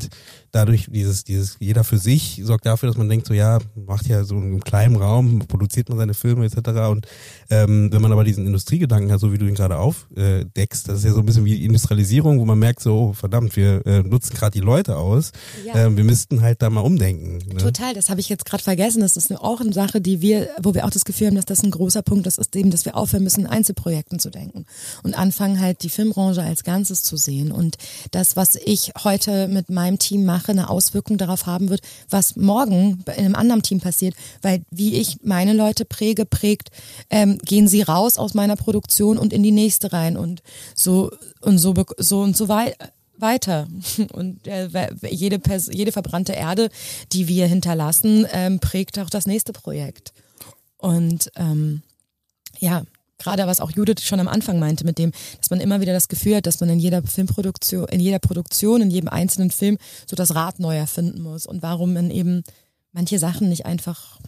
[0.53, 4.25] dadurch dieses, dieses, jeder für sich sorgt dafür, dass man denkt, so ja, macht ja
[4.25, 6.57] so in einem kleinen Raum, produziert man seine Filme etc.
[6.90, 7.07] Und
[7.51, 11.05] ähm, wenn man aber diesen Industriegedanken hat, so wie du ihn gerade aufdeckst, das ist
[11.05, 14.35] ja so ein bisschen wie Industrialisierung, wo man merkt, so, oh, verdammt, wir äh, nutzen
[14.35, 15.33] gerade die Leute aus.
[15.66, 15.87] Ja.
[15.87, 17.38] Ähm, wir müssten halt da mal umdenken.
[17.53, 17.57] Ne?
[17.57, 19.00] Total, das habe ich jetzt gerade vergessen.
[19.00, 21.64] Das ist auch eine Sache, die wir, wo wir auch das Gefühl haben, dass das
[21.64, 24.64] ein großer Punkt ist, ist eben, dass wir aufhören müssen, in Einzelprojekten zu denken
[25.02, 27.50] und anfangen halt die Filmbranche als Ganzes zu sehen.
[27.50, 27.78] Und
[28.12, 33.02] das, was ich heute mit meinem Team mache, eine Auswirkung darauf haben wird, was morgen
[33.16, 34.14] in einem anderen Team passiert.
[34.40, 36.70] Weil wie ich meine Leute präge, prägt,
[37.11, 40.42] ähm, gehen sie raus aus meiner Produktion und in die nächste rein und
[40.76, 43.68] so und so so und so weiter weiter.
[44.12, 44.68] Und äh,
[45.09, 46.68] jede, Pers jede verbrannte Erde,
[47.12, 50.12] die wir hinterlassen, ähm, prägt auch das nächste Projekt.
[50.76, 51.83] Und ähm,
[52.59, 52.85] ja,
[53.18, 56.09] gerade was auch Judith schon am Anfang meinte, mit dem, dass man immer wieder das
[56.09, 60.16] Gefühl hat, dass man in jeder Filmproduktion, in jeder Produktion, in jedem einzelnen Film so
[60.16, 62.42] das Rad neu erfinden muss und warum man eben
[62.92, 64.18] manche Sachen nicht einfach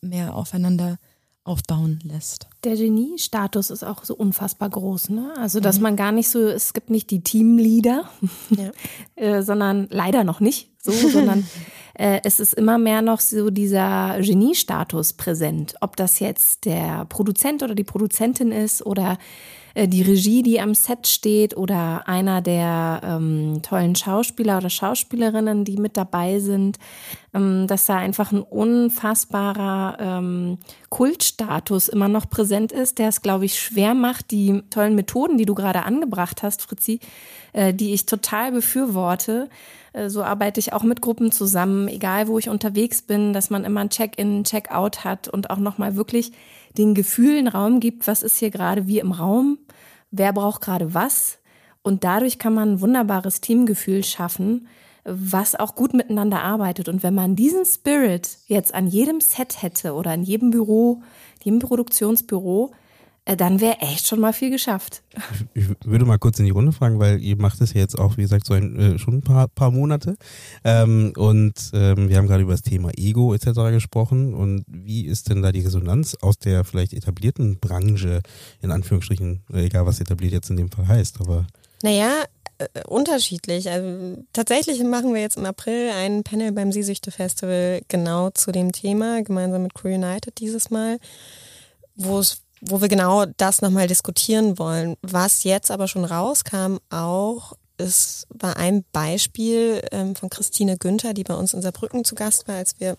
[0.00, 0.98] mehr aufeinander
[1.46, 2.48] aufbauen lässt.
[2.64, 5.34] Der Genie-Status ist auch so unfassbar groß, ne?
[5.38, 5.82] Also, dass mhm.
[5.82, 8.08] man gar nicht so, es gibt nicht die Teamleader,
[8.50, 8.70] ja.
[9.16, 11.46] äh, sondern leider noch nicht so, sondern
[11.94, 15.74] äh, es ist immer mehr noch so dieser Genie-Status präsent.
[15.80, 19.18] Ob das jetzt der Produzent oder die Produzentin ist oder
[19.76, 25.76] die Regie, die am Set steht oder einer der ähm, tollen Schauspieler oder Schauspielerinnen, die
[25.76, 26.78] mit dabei sind,
[27.34, 30.58] ähm, dass da einfach ein unfassbarer ähm,
[30.88, 35.44] Kultstatus immer noch präsent ist, der es, glaube ich, schwer macht, die tollen Methoden, die
[35.44, 37.00] du gerade angebracht hast, Fritzi,
[37.52, 39.50] äh, die ich total befürworte.
[39.92, 43.64] Äh, so arbeite ich auch mit Gruppen zusammen, egal wo ich unterwegs bin, dass man
[43.64, 46.32] immer ein Check-in, Check-out hat und auch nochmal wirklich
[46.78, 49.58] den Gefühlen Raum gibt, was ist hier gerade wie im Raum,
[50.10, 51.38] wer braucht gerade was.
[51.82, 54.66] Und dadurch kann man ein wunderbares Teamgefühl schaffen,
[55.04, 56.88] was auch gut miteinander arbeitet.
[56.88, 61.02] Und wenn man diesen Spirit jetzt an jedem Set hätte oder in jedem Büro,
[61.42, 62.72] jedem Produktionsbüro,
[63.34, 65.02] dann wäre echt schon mal viel geschafft.
[65.54, 68.16] Ich, würde mal kurz in die Runde fragen, weil ihr macht es ja jetzt auch,
[68.16, 70.16] wie gesagt, so ein, äh, schon ein paar, paar Monate.
[70.62, 73.46] Ähm, und ähm, wir haben gerade über das Thema Ego etc.
[73.72, 74.32] gesprochen.
[74.32, 78.20] Und wie ist denn da die Resonanz aus der vielleicht etablierten Branche,
[78.60, 81.46] in Anführungsstrichen, egal was etabliert jetzt in dem Fall heißt, aber.
[81.82, 82.12] Naja,
[82.58, 83.68] äh, unterschiedlich.
[83.68, 88.70] Also, tatsächlich machen wir jetzt im April ein Panel beim Seesüchte Festival genau zu dem
[88.70, 90.98] Thema, gemeinsam mit Crew United dieses Mal,
[91.96, 94.96] wo es wo wir genau das nochmal diskutieren wollen.
[95.02, 101.24] Was jetzt aber schon rauskam, auch es war ein Beispiel ähm, von Christine Günther, die
[101.24, 102.96] bei uns in Saarbrücken zu Gast war, als wir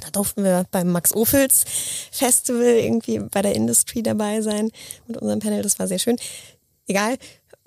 [0.00, 1.64] da durften wir beim Max Ophels
[2.10, 4.70] Festival irgendwie bei der Industry dabei sein
[5.06, 5.62] mit unserem Panel.
[5.62, 6.16] Das war sehr schön.
[6.86, 7.18] Egal,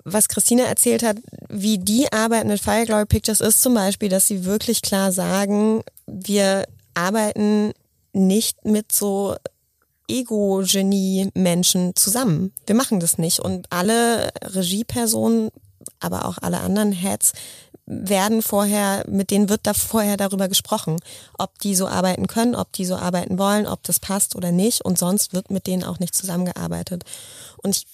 [0.04, 4.44] was Christine erzählt hat, wie die Arbeit mit Fire Pictures ist zum Beispiel, dass sie
[4.44, 7.72] wirklich klar sagen, wir arbeiten
[8.12, 9.36] nicht mit so
[10.08, 12.52] Ego-Genie-Menschen zusammen.
[12.66, 13.40] Wir machen das nicht.
[13.40, 15.50] Und alle Regiepersonen,
[16.00, 17.32] aber auch alle anderen Heads
[17.86, 20.96] werden vorher, mit denen wird da vorher darüber gesprochen,
[21.38, 24.84] ob die so arbeiten können, ob die so arbeiten wollen, ob das passt oder nicht.
[24.84, 27.04] Und sonst wird mit denen auch nicht zusammengearbeitet.
[27.62, 27.86] Und ich,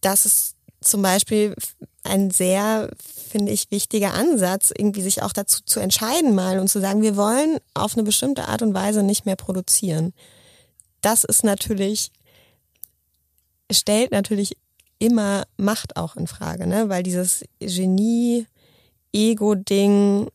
[0.00, 1.54] das ist zum Beispiel
[2.04, 2.90] ein sehr,
[3.30, 7.16] finde ich, wichtiger Ansatz, irgendwie sich auch dazu zu entscheiden mal und zu sagen, wir
[7.16, 10.12] wollen auf eine bestimmte Art und Weise nicht mehr produzieren
[11.04, 12.10] das ist natürlich,
[13.70, 14.56] stellt natürlich
[14.98, 16.88] immer Macht auch in Frage, ne?
[16.88, 20.28] weil dieses Genie-Ego-Ding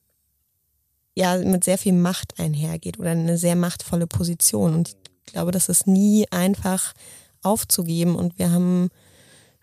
[1.16, 4.74] ja mit sehr viel Macht einhergeht oder eine sehr machtvolle Position.
[4.74, 4.96] Und ich
[5.34, 6.94] glaube, das ist nie einfach
[7.42, 8.16] aufzugeben.
[8.16, 8.90] Und wir haben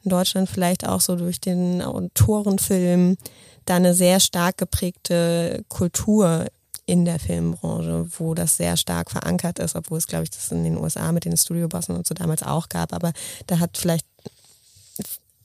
[0.03, 3.17] in Deutschland vielleicht auch so durch den Autorenfilm
[3.65, 6.47] da eine sehr stark geprägte Kultur
[6.87, 10.63] in der Filmbranche, wo das sehr stark verankert ist, obwohl es, glaube ich, das in
[10.65, 12.93] den USA mit den Studiobossen und so damals auch gab.
[12.93, 13.13] Aber
[13.47, 14.07] da hat vielleicht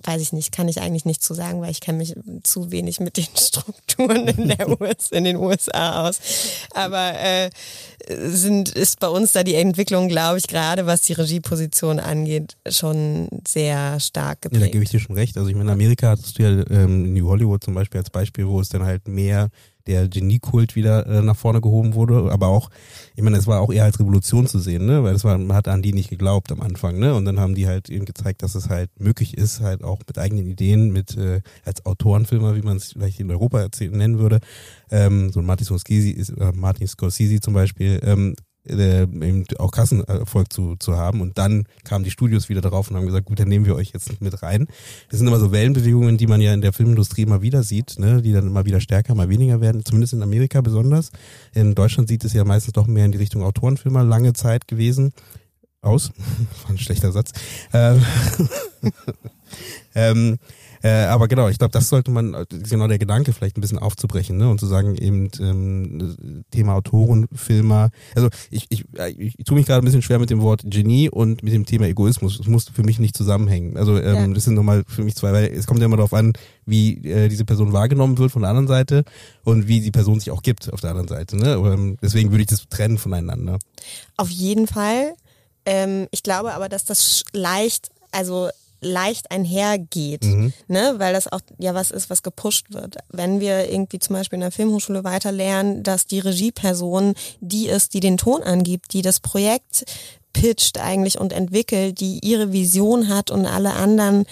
[0.03, 2.99] weiß ich nicht, kann ich eigentlich nicht zu sagen, weil ich kenne mich zu wenig
[2.99, 6.19] mit den Strukturen in, der US, in den USA aus.
[6.73, 7.49] Aber äh,
[8.07, 13.27] sind, ist bei uns da die Entwicklung, glaube ich, gerade was die Regieposition angeht, schon
[13.47, 14.61] sehr stark geprägt.
[14.61, 15.37] Ja, da gebe ich dir schon recht.
[15.37, 18.47] Also ich meine, in Amerika hattest du ja ähm, New Hollywood zum Beispiel als Beispiel,
[18.47, 19.49] wo es dann halt mehr
[19.87, 22.69] der Geniekult wieder äh, nach vorne gehoben wurde, aber auch,
[23.15, 25.55] ich meine, es war auch eher als Revolution zu sehen, ne, weil es war, man
[25.55, 28.43] hat an die nicht geglaubt am Anfang, ne, und dann haben die halt eben gezeigt,
[28.43, 32.61] dass es halt möglich ist, halt auch mit eigenen Ideen, mit äh, als Autorenfilmer, wie
[32.61, 34.39] man es vielleicht in Europa erzählen, nennen würde,
[34.89, 38.35] ähm, so Martin Scorsese, äh, Martin Scorsese zum Beispiel, ähm,
[38.67, 41.21] äh, eben auch Kassenerfolg zu, zu haben.
[41.21, 43.91] Und dann kamen die Studios wieder darauf und haben gesagt, gut, dann nehmen wir euch
[43.93, 44.67] jetzt mit rein.
[45.09, 48.21] Das sind immer so Wellenbewegungen, die man ja in der Filmindustrie immer wieder sieht, ne?
[48.21, 51.11] die dann immer wieder stärker, mal weniger werden, zumindest in Amerika besonders.
[51.53, 55.13] In Deutschland sieht es ja meistens doch mehr in die Richtung Autorenfilmer lange Zeit gewesen.
[55.81, 56.11] Aus.
[56.63, 57.31] War ein schlechter Satz.
[57.73, 58.05] Ähm,
[59.95, 60.37] ähm,
[60.83, 64.37] äh, aber genau, ich glaube, das sollte man, genau der Gedanke vielleicht ein bisschen aufzubrechen,
[64.37, 64.49] ne?
[64.49, 67.89] Und zu sagen, eben ähm, Thema Autoren, Filmer.
[68.15, 68.85] Also ich, ich,
[69.17, 71.65] ich, ich tue mich gerade ein bisschen schwer mit dem Wort Genie und mit dem
[71.65, 72.37] Thema Egoismus.
[72.37, 73.77] Das muss für mich nicht zusammenhängen.
[73.77, 74.27] Also ähm, ja.
[74.33, 76.33] das sind nochmal für mich zwei, weil es kommt ja immer darauf an,
[76.65, 79.03] wie äh, diese Person wahrgenommen wird von der anderen Seite
[79.43, 81.37] und wie die Person sich auch gibt auf der anderen Seite.
[81.37, 81.53] Ne?
[81.53, 83.59] Ähm, deswegen würde ich das trennen voneinander.
[84.17, 85.13] Auf jeden Fall.
[85.65, 88.49] Ähm, ich glaube aber, dass das leicht, also
[88.81, 90.53] leicht einhergeht, mhm.
[90.67, 90.95] ne?
[90.97, 92.97] weil das auch ja was ist, was gepusht wird.
[93.09, 97.93] Wenn wir irgendwie zum Beispiel in der Filmhochschule weiter lernen, dass die Regieperson die ist,
[97.93, 99.85] die den Ton angibt, die das Projekt
[100.33, 104.25] pitcht eigentlich und entwickelt, die ihre Vision hat und alle anderen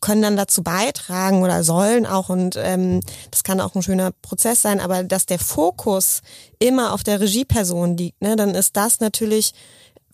[0.00, 4.62] können dann dazu beitragen oder sollen auch und ähm, das kann auch ein schöner Prozess
[4.62, 6.20] sein, aber dass der Fokus
[6.58, 9.52] immer auf der Regieperson liegt, ne, dann ist das natürlich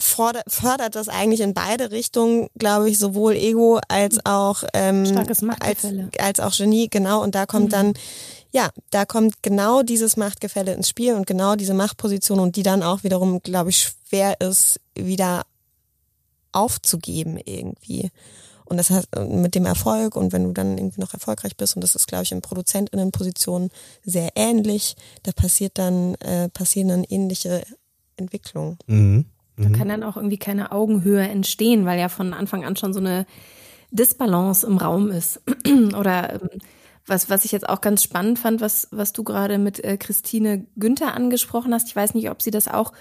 [0.03, 5.43] fordert, fördert das eigentlich in beide Richtungen, glaube ich, sowohl Ego als auch ähm, Starkes
[5.61, 5.87] als,
[6.19, 7.23] als auch Genie, genau.
[7.23, 7.71] Und da kommt mhm.
[7.71, 7.95] dann,
[8.51, 12.83] ja, da kommt genau dieses Machtgefälle ins Spiel und genau diese Machtposition und die dann
[12.83, 15.45] auch wiederum, glaube ich, schwer ist, wieder
[16.53, 18.11] aufzugeben irgendwie.
[18.65, 21.83] Und das heißt, mit dem Erfolg und wenn du dann irgendwie noch erfolgreich bist, und
[21.83, 23.71] das ist, glaube ich, in ProduzentInnenpositionen
[24.05, 27.65] sehr ähnlich, da passiert dann, äh, passieren dann ähnliche
[28.17, 28.79] Entwicklungen.
[28.87, 29.27] Mhm.
[29.57, 29.73] Da mhm.
[29.73, 33.27] kann dann auch irgendwie keine Augenhöhe entstehen, weil ja von Anfang an schon so eine
[33.91, 35.43] Disbalance im Raum ist.
[35.99, 36.49] Oder ähm,
[37.07, 40.67] was, was ich jetzt auch ganz spannend fand, was, was du gerade mit äh, Christine
[40.77, 41.89] Günther angesprochen hast.
[41.89, 42.93] Ich weiß nicht, ob sie das auch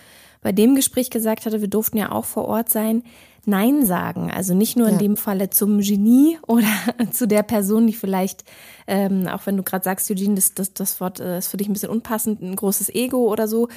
[0.42, 1.62] bei dem Gespräch gesagt hatte.
[1.62, 3.04] Wir durften ja auch vor Ort sein,
[3.45, 4.30] Nein sagen.
[4.32, 6.67] Also nicht nur in dem Falle zum Genie oder
[7.12, 8.43] zu der Person, die vielleicht,
[8.86, 11.68] ähm, auch wenn du gerade sagst, Eugene, das, das, das Wort äh, ist für dich
[11.68, 13.68] ein bisschen unpassend, ein großes Ego oder so,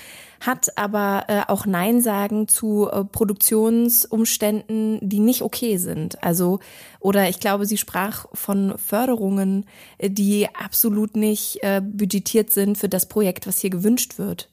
[0.40, 6.22] hat aber äh, auch Nein sagen zu äh, Produktionsumständen, die nicht okay sind.
[6.22, 6.60] Also,
[7.00, 9.64] oder ich glaube, sie sprach von Förderungen,
[9.96, 14.50] äh, die absolut nicht äh, budgetiert sind für das Projekt, was hier gewünscht wird.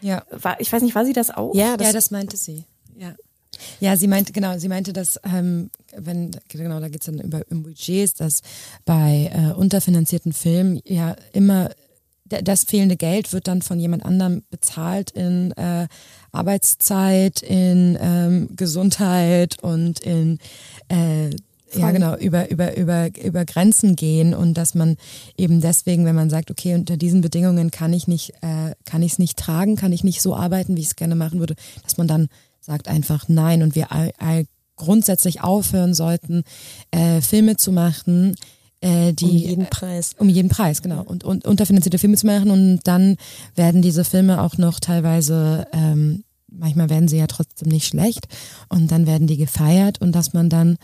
[0.00, 0.22] Ja.
[0.30, 1.54] War, ich weiß nicht, war sie das auch?
[1.54, 2.64] Ja, das, ja, das meinte sie.
[2.96, 3.14] Ja.
[3.80, 7.62] Ja, sie meinte, genau, sie meinte, dass, ähm, wenn, genau, da geht's dann über um
[7.62, 8.42] Budgets, dass
[8.84, 11.70] bei äh, unterfinanzierten Filmen ja immer
[12.26, 15.86] das fehlende Geld wird dann von jemand anderem bezahlt in äh,
[16.32, 20.38] Arbeitszeit, in ähm, Gesundheit und in
[20.88, 21.30] äh,
[21.76, 24.96] ja genau über über über über Grenzen gehen und dass man
[25.36, 29.12] eben deswegen, wenn man sagt, okay unter diesen Bedingungen kann ich nicht äh, kann ich
[29.12, 31.96] es nicht tragen, kann ich nicht so arbeiten, wie ich es gerne machen würde, dass
[31.96, 32.28] man dann
[32.64, 34.46] sagt einfach nein und wir all, all
[34.76, 36.44] grundsätzlich aufhören sollten,
[36.90, 38.34] äh, Filme zu machen,
[38.80, 40.14] äh, die um jeden Preis.
[40.18, 41.02] Um jeden Preis, genau.
[41.02, 43.16] Und, und unterfinanzierte Filme zu machen und dann
[43.54, 48.26] werden diese Filme auch noch teilweise, ähm, manchmal werden sie ja trotzdem nicht schlecht
[48.68, 50.76] und dann werden die gefeiert und dass man dann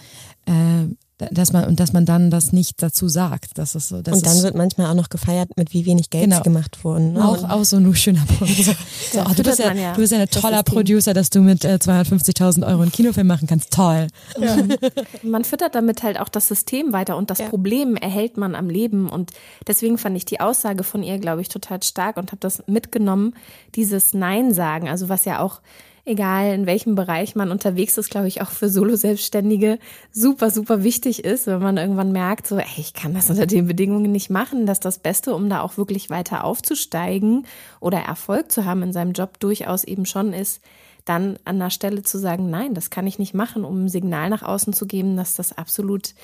[0.47, 0.87] äh,
[1.30, 3.58] dass man und dass man dann das nicht dazu sagt.
[3.58, 6.10] Das ist so, das und dann ist, wird manchmal auch noch gefeiert, mit wie wenig
[6.10, 6.42] Geld genau.
[6.42, 7.14] gemacht wurden.
[7.14, 7.24] Ne?
[7.26, 8.50] Auch, auch so ein schöner Punkt.
[9.12, 9.92] So, oh, du, bist ja, ja.
[9.92, 13.48] du bist ja ein toller Producer, dass du mit äh, 250.000 Euro einen Kinofilm machen
[13.48, 13.72] kannst.
[13.72, 14.06] Toll.
[14.38, 14.56] Ja.
[15.22, 17.48] man füttert damit halt auch das System weiter und das ja.
[17.48, 19.08] Problem erhält man am Leben.
[19.08, 19.32] Und
[19.66, 23.34] deswegen fand ich die Aussage von ihr, glaube ich, total stark und habe das mitgenommen,
[23.74, 24.88] dieses Nein sagen.
[24.88, 25.60] Also was ja auch
[26.05, 29.78] egal in welchem Bereich man unterwegs ist, glaube ich, auch für Solo-Selbstständige
[30.11, 33.66] super, super wichtig ist, wenn man irgendwann merkt, so, ey, ich kann das unter den
[33.66, 37.46] Bedingungen nicht machen, dass das Beste, um da auch wirklich weiter aufzusteigen
[37.80, 40.61] oder Erfolg zu haben in seinem Job, durchaus eben schon ist,
[41.05, 44.30] dann an der Stelle zu sagen, nein, das kann ich nicht machen, um ein Signal
[44.30, 46.14] nach außen zu geben, dass das absolut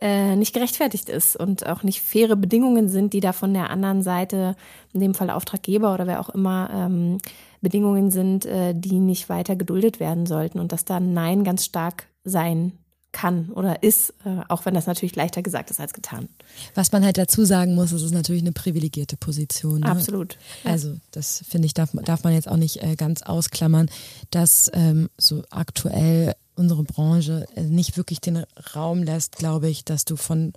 [0.00, 4.02] äh, nicht gerechtfertigt ist und auch nicht faire Bedingungen sind, die da von der anderen
[4.02, 4.56] Seite,
[4.92, 7.18] in dem Fall Auftraggeber oder wer auch immer, ähm,
[7.66, 12.06] Bedingungen sind, äh, die nicht weiter geduldet werden sollten und dass da Nein ganz stark
[12.22, 12.78] sein
[13.10, 16.28] kann oder ist, äh, auch wenn das natürlich leichter gesagt ist als getan.
[16.76, 19.80] Was man halt dazu sagen muss, es ist natürlich eine privilegierte Position.
[19.80, 19.86] Ne?
[19.86, 20.38] Absolut.
[20.62, 23.90] Also das finde ich, darf, darf man jetzt auch nicht äh, ganz ausklammern,
[24.30, 28.44] dass ähm, so aktuell unsere Branche äh, nicht wirklich den
[28.76, 30.52] Raum lässt, glaube ich, dass du von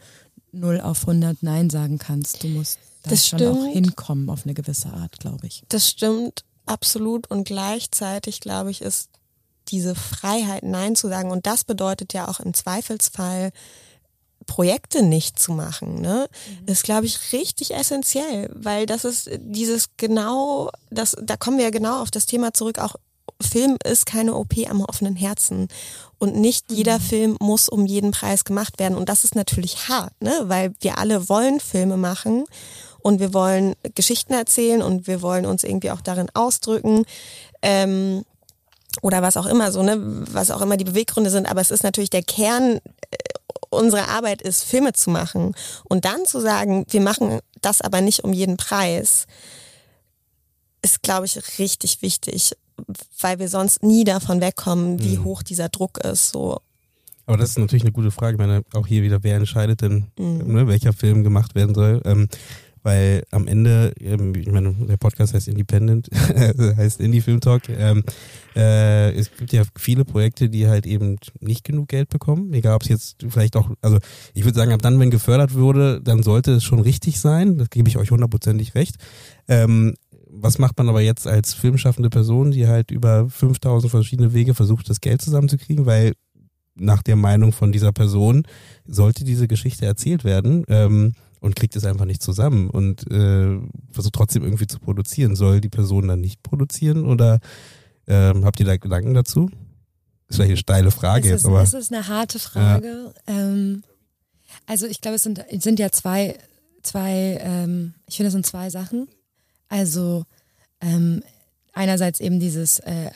[0.52, 2.44] 0 auf 100 Nein sagen kannst.
[2.44, 5.64] Du musst da schon auch hinkommen auf eine gewisse Art, glaube ich.
[5.70, 9.10] Das stimmt absolut und gleichzeitig, glaube ich, ist
[9.70, 11.32] diese Freiheit, Nein zu sagen.
[11.32, 13.52] Und das bedeutet ja auch im Zweifelsfall,
[14.46, 16.28] Projekte nicht zu machen, ne,
[16.62, 16.68] mhm.
[16.68, 21.70] ist, glaube ich, richtig essentiell, weil das ist dieses genau, das, da kommen wir ja
[21.70, 22.96] genau auf das Thema zurück, auch
[23.42, 25.68] Film ist keine OP am offenen Herzen.
[26.18, 27.04] Und nicht jeder mhm.
[27.04, 28.98] Film muss um jeden Preis gemacht werden.
[28.98, 30.34] Und das ist natürlich hart, ne?
[30.46, 32.46] weil wir alle wollen Filme machen
[33.02, 37.06] und wir wollen Geschichten erzählen und wir wollen uns irgendwie auch darin ausdrücken.
[37.62, 38.24] Ähm,
[39.02, 41.84] oder was auch immer so, ne, was auch immer die Beweggründe sind, aber es ist
[41.84, 42.80] natürlich der Kern
[43.12, 43.18] äh,
[43.70, 45.54] unserer Arbeit ist, Filme zu machen.
[45.86, 49.28] Und dann zu sagen, wir machen das aber nicht um jeden Preis,
[50.82, 52.54] ist, glaube ich, richtig wichtig,
[53.20, 55.26] weil wir sonst nie davon wegkommen, wie mhm.
[55.26, 56.32] hoch dieser Druck ist.
[56.32, 56.60] So.
[57.26, 58.34] Aber das ist natürlich eine gute Frage.
[58.34, 60.54] Ich meine, auch hier wieder, wer entscheidet denn, mhm.
[60.54, 62.02] ne, welcher Film gemacht werden soll?
[62.06, 62.28] Ähm,
[62.90, 66.10] weil am Ende, ähm, ich meine, der Podcast heißt Independent,
[66.78, 67.70] heißt Indie Film Talk.
[67.70, 68.04] Ähm,
[68.56, 72.52] äh, es gibt ja viele Projekte, die halt eben nicht genug Geld bekommen.
[72.52, 74.00] Egal, ob es jetzt vielleicht auch, also
[74.34, 77.60] ich würde sagen, ab dann, wenn gefördert wurde, dann sollte es schon richtig sein.
[77.60, 78.96] Das gebe ich euch hundertprozentig recht.
[79.48, 79.94] Ähm,
[80.28, 84.90] was macht man aber jetzt als filmschaffende Person, die halt über 5000 verschiedene Wege versucht,
[84.90, 86.14] das Geld zusammenzukriegen, weil
[86.74, 88.48] nach der Meinung von dieser Person
[88.88, 90.64] sollte diese Geschichte erzählt werden.
[90.70, 93.60] Ähm, und kriegt es einfach nicht zusammen und äh,
[93.92, 95.36] versucht trotzdem irgendwie zu produzieren.
[95.36, 97.40] Soll die Person dann nicht produzieren oder
[98.08, 99.50] ähm, habt ihr da Gedanken dazu?
[100.30, 101.62] ist vielleicht eine steile Frage es jetzt, aber.
[101.62, 103.14] Es ist eine harte Frage.
[103.28, 103.34] Ja.
[103.34, 103.84] Ähm,
[104.66, 106.38] also ich glaube, es sind, sind ja zwei,
[106.84, 109.08] zwei, ähm, ich finde, es sind zwei Sachen.
[109.68, 110.24] Also
[110.82, 111.24] ähm,
[111.74, 113.10] einerseits eben dieses äh,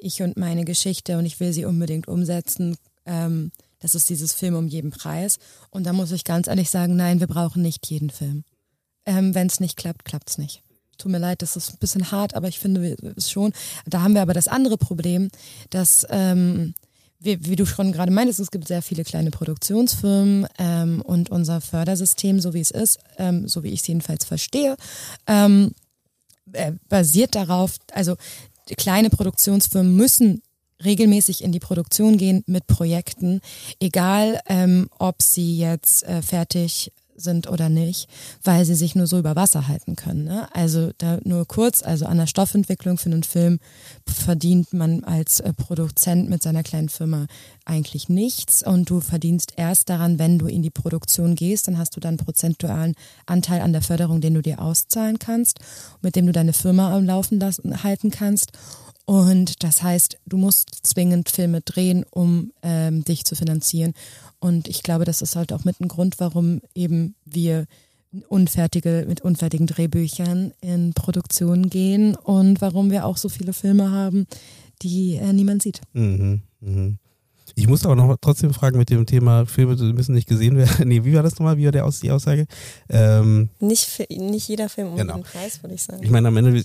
[0.00, 2.76] Ich und meine Geschichte und ich will sie unbedingt umsetzen.
[3.06, 3.50] Ähm,
[3.80, 5.38] das ist dieses Film um jeden Preis.
[5.70, 8.44] Und da muss ich ganz ehrlich sagen, nein, wir brauchen nicht jeden Film.
[9.06, 10.62] Ähm, Wenn es nicht klappt, klappt es nicht.
[10.98, 13.52] Tut mir leid, das ist ein bisschen hart, aber ich finde es schon.
[13.86, 15.30] Da haben wir aber das andere Problem,
[15.70, 16.74] dass ähm,
[17.20, 21.60] wie, wie du schon gerade meintest, es gibt sehr viele kleine Produktionsfirmen ähm, und unser
[21.60, 24.76] Fördersystem, so wie es ist, ähm, so wie ich es jedenfalls verstehe,
[25.26, 25.72] ähm,
[26.52, 28.16] äh, basiert darauf, also
[28.76, 30.42] kleine Produktionsfirmen müssen
[30.84, 33.40] regelmäßig in die Produktion gehen mit Projekten,
[33.80, 38.08] egal ähm, ob sie jetzt äh, fertig sind oder nicht,
[38.42, 40.24] weil sie sich nur so über Wasser halten können.
[40.24, 40.48] Ne?
[40.54, 43.58] Also da nur kurz, also an der Stoffentwicklung für einen Film
[44.06, 47.26] verdient man als äh, Produzent mit seiner kleinen Firma
[47.64, 51.96] eigentlich nichts und du verdienst erst daran, wenn du in die Produktion gehst, dann hast
[51.96, 52.94] du dann prozentualen
[53.26, 55.58] Anteil an der Förderung, den du dir auszahlen kannst,
[56.00, 58.52] mit dem du deine Firma am Laufen lassen, halten kannst.
[59.08, 63.94] Und das heißt, du musst zwingend Filme drehen, um ähm, dich zu finanzieren.
[64.38, 67.64] Und ich glaube, das ist halt auch mit ein Grund, warum eben wir
[68.28, 74.26] unfertige, mit unfertigen Drehbüchern in Produktion gehen und warum wir auch so viele Filme haben,
[74.82, 75.80] die äh, niemand sieht.
[75.94, 76.98] Mhm, mhm.
[77.58, 80.68] Ich muss aber noch trotzdem fragen mit dem Thema, Filme müssen nicht gesehen werden.
[80.88, 81.56] Nee, wie war das nochmal?
[81.56, 82.46] Wie war der Aus die Aussage?
[82.88, 85.14] Ähm, nicht, für, nicht jeder Film um genau.
[85.14, 86.02] den Preis, würde ich sagen.
[86.02, 86.62] Ich meine, am Ende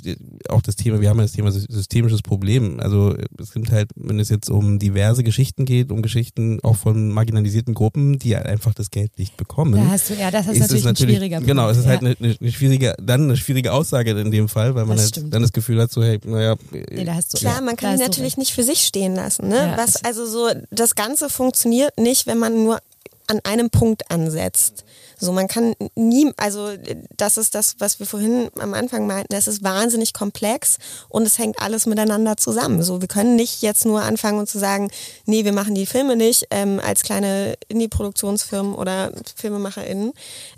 [0.50, 2.80] auch das Thema, wir haben ja das Thema systemisches Problem.
[2.80, 7.10] Also es gibt halt, wenn es jetzt um diverse Geschichten geht, um Geschichten auch von
[7.10, 9.74] marginalisierten Gruppen, die halt einfach das Geld nicht bekommen.
[9.74, 11.48] Da hast du, ja, das ist, ist natürlich, natürlich ein schwieriger Punkt.
[11.48, 12.10] Genau, es ist halt ja.
[12.10, 15.16] halt eine, eine, schwierige, dann eine schwierige Aussage in dem Fall, weil man das halt
[15.16, 15.34] stimmt.
[15.34, 16.56] dann das Gefühl hat, so, hey, naja.
[16.72, 19.48] Nee, da hast du, Klar, man kann ihn natürlich nicht für sich stehen lassen.
[19.48, 19.56] Ne?
[19.56, 22.80] Ja, Was, also so, das Ganze funktioniert nicht, wenn man nur
[23.28, 24.83] an einem Punkt ansetzt.
[25.24, 26.70] So, man kann nie, also
[27.16, 31.38] das ist das, was wir vorhin am Anfang meinten, es ist wahnsinnig komplex und es
[31.38, 32.84] hängt alles miteinander zusammen.
[32.84, 34.92] So, wir können nicht jetzt nur anfangen und zu sagen,
[35.26, 40.12] nee, wir machen die Filme nicht ähm, als kleine Indie-Produktionsfirmen oder FilmemacherInnen.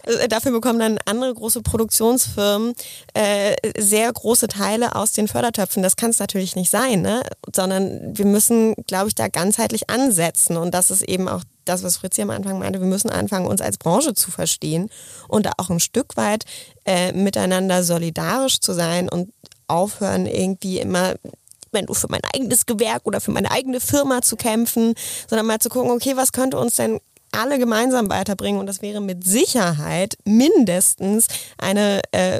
[0.03, 2.73] Äh, dafür bekommen dann andere große Produktionsfirmen
[3.13, 5.83] äh, sehr große Teile aus den Fördertöpfen.
[5.83, 7.21] Das kann es natürlich nicht sein, ne?
[7.53, 11.97] sondern wir müssen, glaube ich, da ganzheitlich ansetzen und das ist eben auch das, was
[11.97, 14.89] Fritzi am Anfang meinte, wir müssen anfangen, uns als Branche zu verstehen
[15.27, 16.45] und da auch ein Stück weit
[16.85, 19.31] äh, miteinander solidarisch zu sein und
[19.67, 21.15] aufhören, irgendwie immer
[21.71, 24.93] wenn du für mein eigenes Gewerk oder für meine eigene Firma zu kämpfen,
[25.29, 26.99] sondern mal zu gucken, okay, was könnte uns denn
[27.31, 28.59] alle gemeinsam weiterbringen?
[28.59, 32.39] Und das wäre mit Sicherheit mindestens eine äh,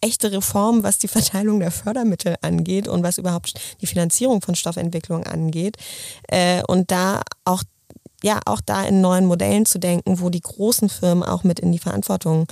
[0.00, 5.24] echte Reform, was die Verteilung der Fördermittel angeht und was überhaupt die Finanzierung von Stoffentwicklung
[5.24, 5.76] angeht.
[6.28, 7.62] Äh, und da auch
[8.22, 11.72] ja auch da in neuen Modellen zu denken, wo die großen Firmen auch mit in
[11.72, 12.46] die Verantwortung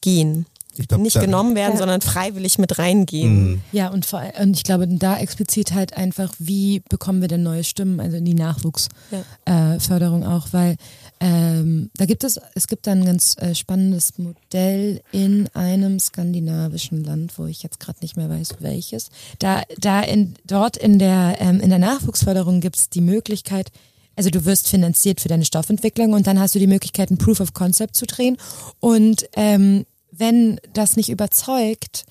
[0.00, 0.46] gehen.
[0.88, 1.78] Glaub, nicht genommen werden, ja.
[1.78, 3.44] sondern freiwillig mit reingehen.
[3.44, 3.60] Mhm.
[3.70, 7.62] Ja, und, vor, und ich glaube, da explizit halt einfach, wie bekommen wir denn neue
[7.62, 10.28] Stimmen, also in die Nachwuchsförderung ja.
[10.28, 10.76] äh, auch, weil
[11.20, 17.38] ähm, da gibt es, es gibt ein ganz äh, spannendes Modell in einem skandinavischen Land,
[17.38, 19.10] wo ich jetzt gerade nicht mehr weiß, welches.
[19.38, 23.70] Da, da in, dort in der, ähm, in der Nachwuchsförderung gibt es die Möglichkeit,
[24.16, 27.40] also du wirst finanziert für deine Stoffentwicklung und dann hast du die Möglichkeit, ein Proof
[27.40, 28.36] of Concept zu drehen.
[28.80, 32.04] Und ähm, wenn das nicht überzeugt,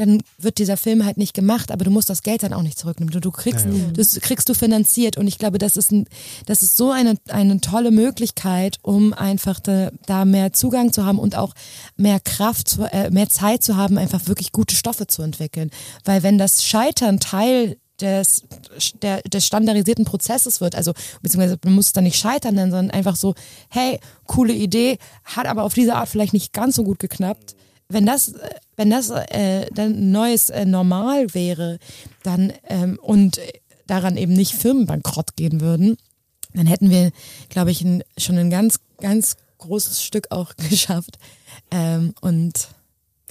[0.00, 2.78] dann wird dieser Film halt nicht gemacht, aber du musst das Geld dann auch nicht
[2.78, 3.12] zurücknehmen.
[3.12, 3.90] Du, du kriegst, ja, ja.
[3.92, 6.06] das kriegst du finanziert und ich glaube, das ist ein,
[6.46, 11.18] das ist so eine, eine tolle Möglichkeit, um einfach da, da mehr Zugang zu haben
[11.18, 11.54] und auch
[11.96, 15.70] mehr Kraft, zu, äh, mehr Zeit zu haben, einfach wirklich gute Stoffe zu entwickeln.
[16.04, 18.44] Weil wenn das Scheitern Teil des,
[19.02, 20.74] der, des standardisierten Prozesses wird.
[20.74, 20.92] Also,
[21.22, 23.34] beziehungsweise man muss dann nicht scheitern, sondern einfach so,
[23.68, 27.54] hey, coole Idee, hat aber auf diese Art vielleicht nicht ganz so gut geknappt.
[27.88, 28.34] Wenn das,
[28.76, 31.78] wenn das äh, dann neues äh, Normal wäre,
[32.22, 33.40] dann ähm, und
[33.86, 35.96] daran eben nicht Firmen bankrott gehen würden,
[36.54, 37.10] dann hätten wir,
[37.48, 41.18] glaube ich, ein, schon ein ganz, ganz großes Stück auch geschafft.
[41.70, 42.68] Ähm, und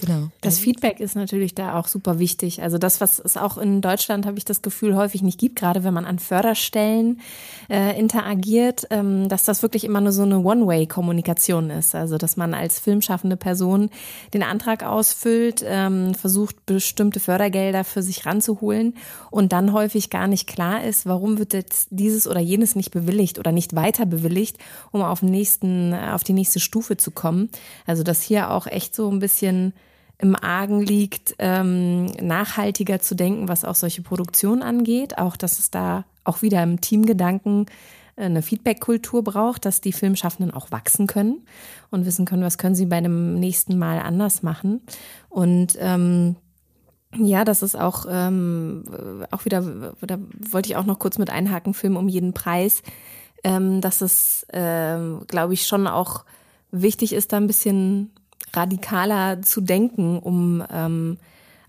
[0.00, 0.28] Genau.
[0.40, 2.62] Das Feedback ist natürlich da auch super wichtig.
[2.62, 5.84] Also das, was es auch in Deutschland, habe ich das Gefühl, häufig nicht gibt, gerade
[5.84, 7.20] wenn man an Förderstellen
[7.68, 11.94] äh, interagiert, ähm, dass das wirklich immer nur so eine One-Way-Kommunikation ist.
[11.94, 13.90] Also dass man als filmschaffende Person
[14.32, 18.94] den Antrag ausfüllt, ähm, versucht, bestimmte Fördergelder für sich ranzuholen
[19.30, 23.38] und dann häufig gar nicht klar ist, warum wird jetzt dieses oder jenes nicht bewilligt
[23.38, 24.56] oder nicht weiter bewilligt,
[24.92, 27.50] um auf, den nächsten, auf die nächste Stufe zu kommen.
[27.86, 29.74] Also dass hier auch echt so ein bisschen
[30.20, 35.18] im Argen liegt, ähm, nachhaltiger zu denken, was auch solche Produktionen angeht.
[35.18, 37.66] Auch, dass es da auch wieder im Teamgedanken
[38.16, 41.46] äh, eine Feedback-Kultur braucht, dass die Filmschaffenden auch wachsen können
[41.90, 44.82] und wissen können, was können sie bei einem nächsten Mal anders machen.
[45.30, 46.36] Und ähm,
[47.16, 48.84] ja, das ist auch, ähm,
[49.30, 50.18] auch wieder, da
[50.50, 52.82] wollte ich auch noch kurz mit einhaken, Film um jeden Preis,
[53.42, 56.24] ähm, dass es, ähm, glaube ich, schon auch
[56.70, 58.12] wichtig ist, da ein bisschen
[58.52, 61.18] radikaler zu denken, um ähm,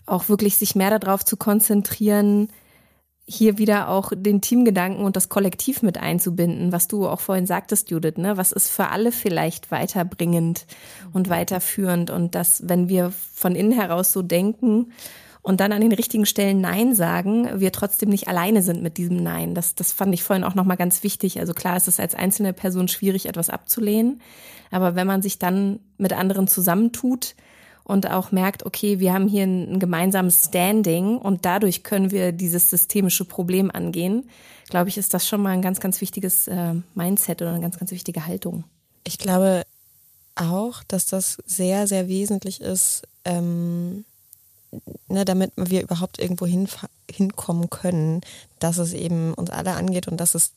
[0.05, 2.49] auch wirklich sich mehr darauf zu konzentrieren,
[3.27, 7.89] hier wieder auch den Teamgedanken und das Kollektiv mit einzubinden, was du auch vorhin sagtest,
[7.89, 8.35] Judith, ne?
[8.35, 10.65] Was ist für alle vielleicht weiterbringend
[11.13, 14.91] und weiterführend und dass, wenn wir von innen heraus so denken
[15.43, 19.17] und dann an den richtigen Stellen Nein sagen, wir trotzdem nicht alleine sind mit diesem
[19.17, 19.55] Nein.
[19.55, 21.39] Das, das fand ich vorhin auch nochmal ganz wichtig.
[21.39, 24.21] Also klar ist es als einzelne Person schwierig, etwas abzulehnen,
[24.71, 27.35] aber wenn man sich dann mit anderen zusammentut,
[27.83, 32.31] und auch merkt, okay, wir haben hier ein, ein, gemeinsames Standing und dadurch können wir
[32.31, 34.29] dieses systemische Problem angehen,
[34.69, 37.77] glaube ich, ist das schon mal ein ganz, ganz wichtiges äh, Mindset oder eine ganz,
[37.77, 38.63] ganz wichtige Haltung.
[39.03, 39.63] Ich glaube
[40.35, 44.05] auch, dass das sehr, sehr wesentlich ist, ähm,
[45.09, 46.67] ne, damit wir überhaupt irgendwo hin,
[47.09, 48.21] hinkommen können,
[48.59, 50.53] dass es eben uns alle angeht und dass es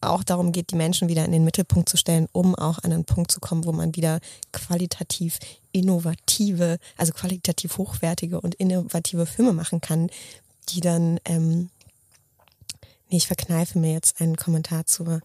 [0.00, 3.04] auch darum geht, die Menschen wieder in den Mittelpunkt zu stellen, um auch an einen
[3.04, 4.20] Punkt zu kommen, wo man wieder
[4.52, 5.38] qualitativ
[5.70, 10.10] innovative, also qualitativ hochwertige und innovative Filme machen kann,
[10.68, 11.70] die dann, ähm,
[13.10, 15.20] nee, ich verkneife mir jetzt einen Kommentar zur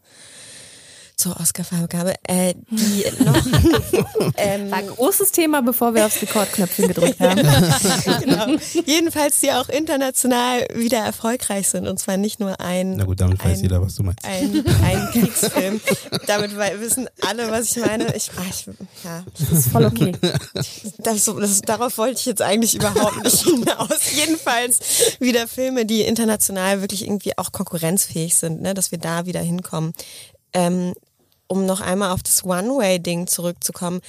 [1.18, 3.36] zur Oscarvergabe, äh, die noch
[4.38, 7.38] ähm, war ein großes Thema, bevor wir aufs Rekordknöpfchen gedrückt haben.
[8.24, 8.48] genau.
[8.86, 12.98] Jedenfalls, die auch international wieder erfolgreich sind und zwar nicht nur ein.
[12.98, 14.24] Na gut, damit ein, weiß jeder, was du meinst.
[14.24, 15.82] Ein, ein Kriegsfilm.
[16.28, 18.16] damit wissen alle, was ich meine.
[18.16, 18.68] Ich, ach, ich
[19.04, 20.12] ja, das ist voll okay.
[21.00, 24.12] Das, das, darauf wollte ich jetzt eigentlich überhaupt nicht hinaus.
[24.14, 24.80] Jedenfalls
[25.20, 29.94] wieder Filme, die international wirklich irgendwie auch konkurrenzfähig sind, ne, dass wir da wieder hinkommen.
[30.54, 30.94] Ähm,
[31.48, 34.02] um noch einmal auf das One-Way-Ding zurückzukommen,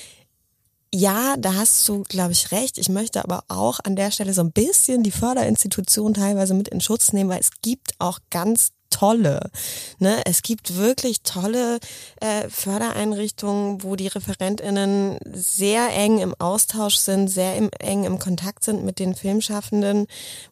[0.92, 2.78] ja, da hast du, glaube ich, recht.
[2.78, 6.80] Ich möchte aber auch an der Stelle so ein bisschen die Förderinstitution teilweise mit in
[6.80, 9.50] Schutz nehmen, weil es gibt auch ganz tolle.
[9.98, 10.22] Ne?
[10.24, 11.78] Es gibt wirklich tolle
[12.20, 18.64] äh, Fördereinrichtungen, wo die ReferentInnen sehr eng im Austausch sind, sehr im, eng im Kontakt
[18.64, 20.06] sind mit den Filmschaffenden,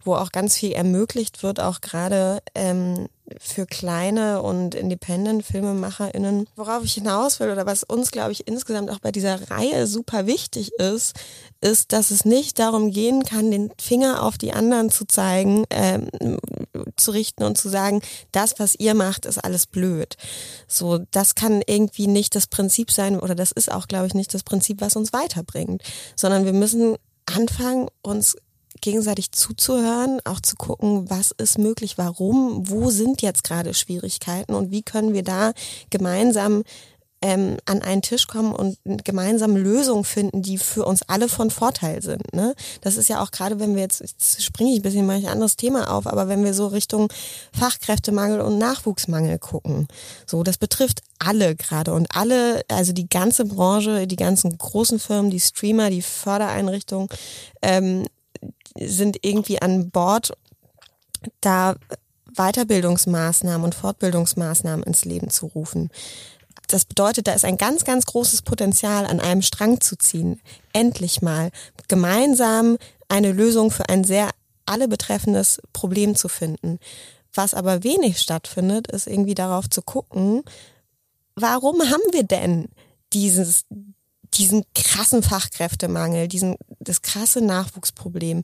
[0.05, 3.09] wo auch ganz viel ermöglicht wird, auch gerade ähm,
[3.39, 6.49] für kleine und Independent-FilmemacherInnen.
[6.57, 10.27] Worauf ich hinaus will oder was uns, glaube ich, insgesamt auch bei dieser Reihe super
[10.27, 11.15] wichtig ist,
[11.61, 16.09] ist, dass es nicht darum gehen kann, den Finger auf die anderen zu zeigen, ähm,
[16.97, 18.01] zu richten und zu sagen,
[18.33, 20.17] das, was ihr macht, ist alles blöd.
[20.69, 24.35] So, das kann irgendwie nicht das Prinzip sein oder das ist auch, glaube ich, nicht
[24.35, 25.83] das Prinzip, was uns weiterbringt,
[26.15, 26.97] sondern wir müssen
[27.27, 28.37] anfangen, uns
[28.87, 34.71] gegenseitig zuzuhören, auch zu gucken, was ist möglich, warum, wo sind jetzt gerade Schwierigkeiten und
[34.71, 35.55] wie können wir da
[35.91, 36.63] gemeinsam
[37.21, 42.01] ähm, an einen Tisch kommen und gemeinsam Lösungen finden, die für uns alle von Vorteil
[42.01, 42.33] sind.
[42.33, 42.55] Ne?
[42.83, 45.27] Das ist ja auch gerade, wenn wir jetzt, jetzt springe ich ein bisschen mal ein
[45.27, 47.13] anderes Thema auf, aber wenn wir so Richtung
[47.53, 49.89] Fachkräftemangel und Nachwuchsmangel gucken,
[50.27, 55.31] so das betrifft alle gerade und alle, also die ganze Branche, die ganzen großen Firmen,
[55.31, 57.09] die Streamer, die Fördereinrichtungen,
[57.63, 58.05] ähm,
[58.79, 60.33] sind irgendwie an Bord,
[61.41, 61.77] da
[62.35, 65.91] Weiterbildungsmaßnahmen und Fortbildungsmaßnahmen ins Leben zu rufen.
[66.69, 70.41] Das bedeutet, da ist ein ganz, ganz großes Potenzial, an einem Strang zu ziehen.
[70.73, 71.51] Endlich mal
[71.89, 72.77] gemeinsam
[73.09, 74.31] eine Lösung für ein sehr
[74.67, 76.79] alle betreffendes Problem zu finden.
[77.33, 80.43] Was aber wenig stattfindet, ist irgendwie darauf zu gucken,
[81.37, 82.69] warum haben wir denn
[83.13, 83.65] dieses,
[84.37, 88.43] diesen krassen Fachkräftemangel, diesen, das krasse Nachwuchsproblem.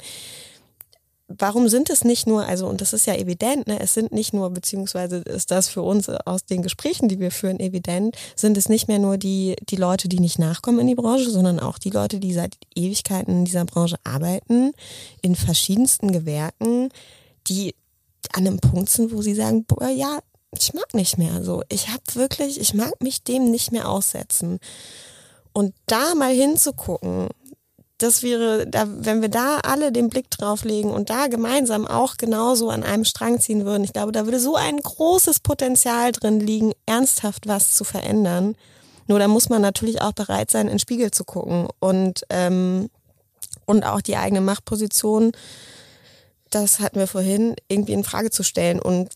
[1.38, 4.34] Warum sind es nicht nur, also, und das ist ja evident, ne, es sind nicht
[4.34, 8.68] nur, beziehungsweise ist das für uns aus den Gesprächen, die wir führen, evident, sind es
[8.68, 11.90] nicht mehr nur die, die Leute, die nicht nachkommen in die Branche, sondern auch die
[11.90, 14.72] Leute, die seit Ewigkeiten in dieser Branche arbeiten,
[15.22, 16.90] in verschiedensten Gewerken,
[17.47, 17.74] die
[18.32, 20.18] an einem Punkt sind, wo sie sagen, boah, ja,
[20.59, 21.62] ich mag nicht mehr so.
[21.70, 24.59] Ich habe wirklich, ich mag mich dem nicht mehr aussetzen.
[25.53, 27.28] Und da mal hinzugucken,
[27.98, 32.16] das wäre, da, wenn wir da alle den Blick drauf legen und da gemeinsam auch
[32.16, 36.40] genauso an einem Strang ziehen würden, ich glaube, da würde so ein großes Potenzial drin
[36.40, 38.57] liegen, ernsthaft was zu verändern.
[39.07, 42.88] Nur da muss man natürlich auch bereit sein, in den Spiegel zu gucken und, ähm,
[43.66, 45.32] und auch die eigene Machtposition,
[46.50, 48.78] das hatten wir vorhin, irgendwie in Frage zu stellen.
[48.80, 49.11] Und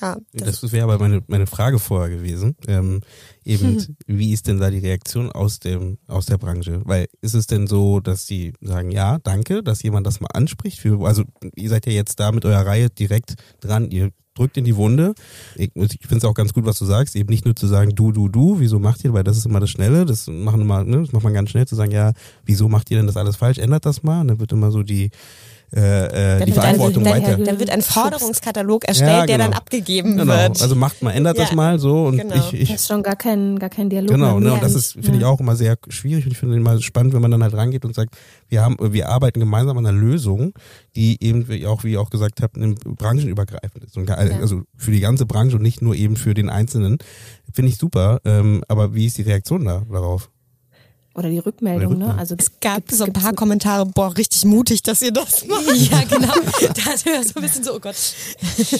[0.00, 0.16] ja.
[0.32, 2.56] Das, das wäre aber meine, meine Frage vorher gewesen.
[2.66, 3.00] Ähm,
[3.44, 3.96] eben, hm.
[4.06, 6.82] wie ist denn da die Reaktion aus dem, aus der Branche?
[6.84, 10.78] Weil ist es denn so, dass sie sagen, ja, danke, dass jemand das mal anspricht?
[10.78, 11.24] Für, also
[11.56, 15.14] ihr seid ja jetzt da mit eurer Reihe direkt dran, ihr drückt in die Wunde.
[15.56, 17.94] Ich, ich finde es auch ganz gut, was du sagst, eben nicht nur zu sagen,
[17.94, 20.84] du, du, du, wieso macht ihr, weil das ist immer das Schnelle, das machen immer,
[20.84, 22.12] ne, das macht man ganz schnell zu sagen, ja,
[22.44, 23.58] wieso macht ihr denn das alles falsch?
[23.58, 24.22] Ändert das mal.
[24.22, 25.10] Und dann wird immer so die
[25.74, 27.36] äh, äh, die Verantwortung ein, weiter.
[27.36, 29.26] Dann wird ein Forderungskatalog erstellt, ja, genau.
[29.26, 30.32] der dann abgegeben genau.
[30.32, 30.60] wird.
[30.60, 31.44] Also macht mal, ändert ja.
[31.44, 32.34] das mal so und genau.
[32.34, 32.68] ich, ich.
[32.70, 34.10] Das ist schon gar kein, gar kein Dialog.
[34.10, 36.80] Genau, ne, und das ist, finde ich auch immer sehr schwierig und ich finde immer
[36.80, 38.16] spannend, wenn man dann halt rangeht und sagt,
[38.48, 40.52] wir haben, wir arbeiten gemeinsam an einer Lösung,
[40.96, 43.96] die eben wie auch, wie ihr auch gesagt habt, branchenübergreifend ist.
[43.96, 46.98] Und also für die ganze Branche und nicht nur eben für den Einzelnen.
[47.52, 48.20] Finde ich super.
[48.24, 50.30] Ähm, aber wie ist die Reaktion da darauf?
[51.14, 52.14] Oder die Rückmeldung, ne?
[52.16, 55.66] Also es gab so ein paar Kommentare, boah, richtig mutig, dass ihr das macht.
[55.90, 56.32] ja, genau.
[56.60, 57.96] Da hatten wir so ein bisschen so, oh Gott.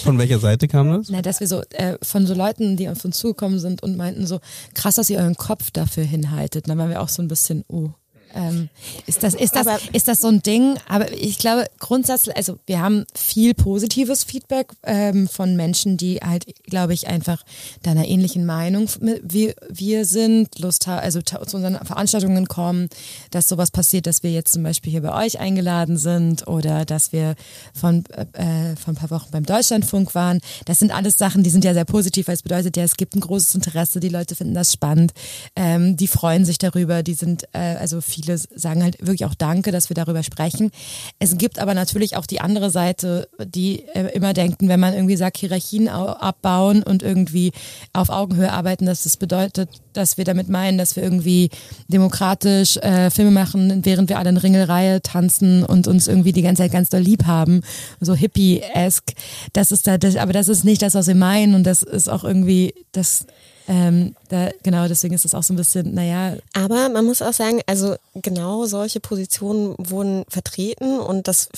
[0.04, 1.08] Von welcher Seite kam das?
[1.10, 4.26] Na, dass wir so äh, von so Leuten, die auf uns zugekommen sind und meinten
[4.26, 4.40] so,
[4.74, 6.68] krass, dass ihr euren Kopf dafür hinhaltet.
[6.68, 7.90] dann waren wir auch so ein bisschen, oh.
[8.34, 8.68] Ähm,
[9.06, 10.76] ist das, ist das, aber, ist das so ein Ding?
[10.88, 16.46] Aber ich glaube, grundsätzlich, also wir haben viel positives Feedback ähm, von Menschen, die halt,
[16.64, 17.42] glaube ich, einfach
[17.82, 18.88] deiner ähnlichen Meinung
[19.22, 22.88] wie wir sind, Lust haben, also zu unseren Veranstaltungen kommen,
[23.30, 27.12] dass sowas passiert, dass wir jetzt zum Beispiel hier bei euch eingeladen sind oder dass
[27.12, 27.34] wir
[27.74, 30.40] von, äh, von ein paar Wochen beim Deutschlandfunk waren.
[30.64, 33.14] Das sind alles Sachen, die sind ja sehr positiv, weil es bedeutet ja, es gibt
[33.14, 35.12] ein großes Interesse, die Leute finden das spannend,
[35.56, 39.34] ähm, die freuen sich darüber, die sind äh, also viel viele sagen halt wirklich auch
[39.34, 40.70] Danke, dass wir darüber sprechen.
[41.18, 45.16] Es gibt aber natürlich auch die andere Seite, die äh, immer denken, wenn man irgendwie
[45.16, 47.52] sagt, Hierarchien abbauen und irgendwie
[47.92, 51.50] auf Augenhöhe arbeiten, dass das bedeutet, dass wir damit meinen, dass wir irgendwie
[51.88, 56.62] demokratisch äh, Filme machen, während wir alle in Ringelreihe tanzen und uns irgendwie die ganze
[56.62, 57.62] Zeit ganz doll lieb haben,
[58.00, 59.14] so hippie-esque.
[59.52, 62.08] Das ist da, das, aber das ist nicht das, was wir meinen und das ist
[62.08, 63.26] auch irgendwie, das
[63.70, 66.36] ähm, da, genau, deswegen ist es auch so ein bisschen, naja.
[66.54, 71.48] Aber man muss auch sagen, also genau solche Positionen wurden vertreten und das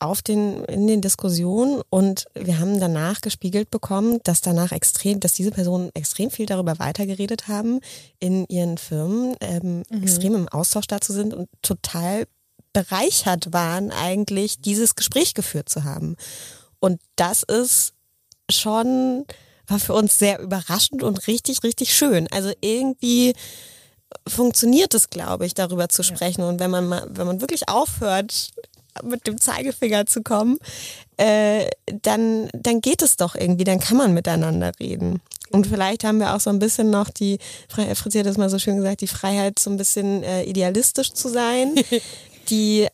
[0.00, 5.34] auf den, in den Diskussionen und wir haben danach gespiegelt bekommen, dass danach extrem, dass
[5.34, 7.78] diese Personen extrem viel darüber weitergeredet haben
[8.18, 10.02] in ihren Firmen, ähm, mhm.
[10.02, 12.26] extrem im Austausch dazu sind und total
[12.72, 16.16] bereichert waren, eigentlich dieses Gespräch geführt zu haben.
[16.80, 17.92] Und das ist
[18.50, 19.26] schon
[19.72, 22.28] war für uns sehr überraschend und richtig, richtig schön.
[22.30, 23.34] Also irgendwie
[24.28, 26.42] funktioniert es, glaube ich, darüber zu sprechen.
[26.42, 28.50] Und wenn man mal, wenn man wirklich aufhört,
[29.02, 30.58] mit dem Zeigefinger zu kommen,
[31.16, 31.70] äh,
[32.02, 35.20] dann, dann geht es doch irgendwie, dann kann man miteinander reden.
[35.50, 38.58] Und vielleicht haben wir auch so ein bisschen noch die, Fritzi hat das mal so
[38.58, 41.74] schön gesagt, die Freiheit, so ein bisschen äh, idealistisch zu sein,
[42.50, 42.88] die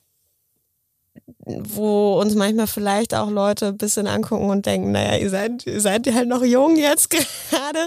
[1.44, 5.80] wo uns manchmal vielleicht auch Leute ein bisschen angucken und denken, naja, ihr seid, ihr
[5.80, 7.10] seid halt noch jung jetzt
[7.50, 7.86] gerade.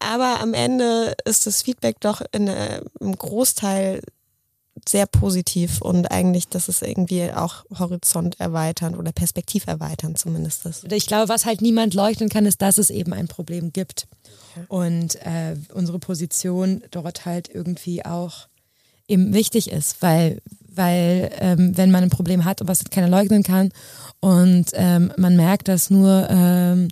[0.00, 4.00] Aber am Ende ist das Feedback doch in, äh, im Großteil
[4.88, 10.92] sehr positiv und eigentlich, dass es irgendwie auch Horizont erweitern oder Perspektiv erweitern zumindest ist.
[10.92, 14.06] Ich glaube, was halt niemand leuchten kann, ist, dass es eben ein Problem gibt.
[14.68, 18.48] Und äh, unsere Position dort halt irgendwie auch
[19.08, 20.40] eben wichtig ist, weil
[20.78, 23.70] weil ähm, wenn man ein Problem hat was keiner leugnen kann
[24.20, 26.88] und ähm, man merkt, dass nur ähm,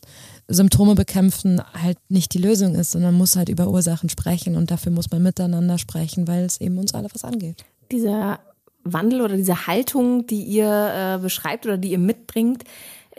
[0.49, 4.71] Symptome bekämpfen halt nicht die Lösung ist, sondern man muss halt über Ursachen sprechen und
[4.71, 7.65] dafür muss man miteinander sprechen, weil es eben uns alle was angeht.
[7.91, 8.39] Dieser
[8.85, 12.65] Wandel oder diese Haltung, die ihr äh, beschreibt oder die ihr mitbringt,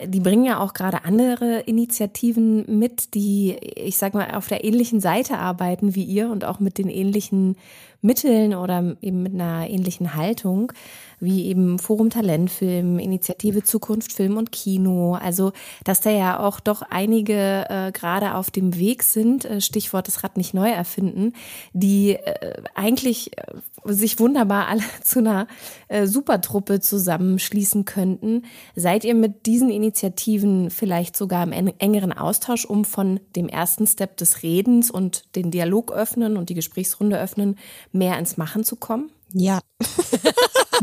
[0.04, 5.00] die bringen ja auch gerade andere Initiativen mit, die, ich sag mal, auf der ähnlichen
[5.00, 7.56] Seite arbeiten wie ihr und auch mit den ähnlichen
[8.00, 10.72] Mitteln oder eben mit einer ähnlichen Haltung
[11.20, 15.14] wie eben Forum Talentfilm, Initiative Zukunft Film und Kino.
[15.14, 15.52] Also,
[15.84, 20.22] dass da ja auch doch einige äh, gerade auf dem Weg sind, äh, Stichwort das
[20.22, 21.32] Rad nicht neu erfinden,
[21.72, 23.44] die äh, eigentlich äh,
[23.84, 25.46] sich wunderbar alle zu einer
[25.88, 28.42] äh, Supertruppe zusammenschließen könnten.
[28.74, 34.16] Seid ihr mit diesen Initiativen vielleicht sogar im engeren Austausch, um von dem ersten Step
[34.16, 37.56] des Redens und den Dialog öffnen und die Gesprächsrunde öffnen,
[37.92, 39.10] mehr ins Machen zu kommen?
[39.32, 39.60] Ja.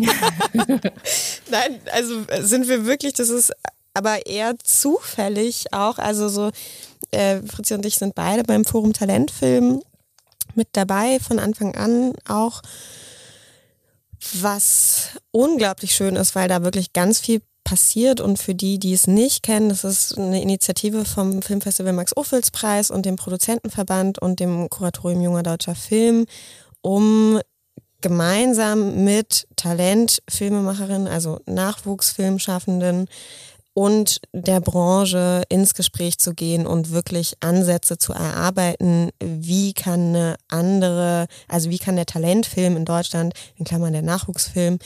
[1.49, 3.53] Nein, also sind wir wirklich, das ist
[3.93, 5.97] aber eher zufällig auch.
[5.97, 6.51] Also so,
[7.11, 9.81] äh, Fritzi und ich sind beide beim Forum Talentfilm
[10.53, 12.61] mit dabei von Anfang an auch.
[14.41, 19.07] Was unglaublich schön ist, weil da wirklich ganz viel passiert und für die, die es
[19.07, 24.39] nicht kennen, das ist eine Initiative vom Filmfestival Max Ophüls Preis und dem Produzentenverband und
[24.39, 26.25] dem Kuratorium Junger Deutscher Film,
[26.81, 27.39] um
[28.01, 33.07] gemeinsam mit Talent, Filmemacherinnen, also Nachwuchsfilmschaffenden
[33.73, 40.35] und der Branche ins Gespräch zu gehen und wirklich Ansätze zu erarbeiten, wie kann eine
[40.47, 44.79] andere, also wie kann der Talentfilm in Deutschland, in Klammern der Nachwuchsfilm,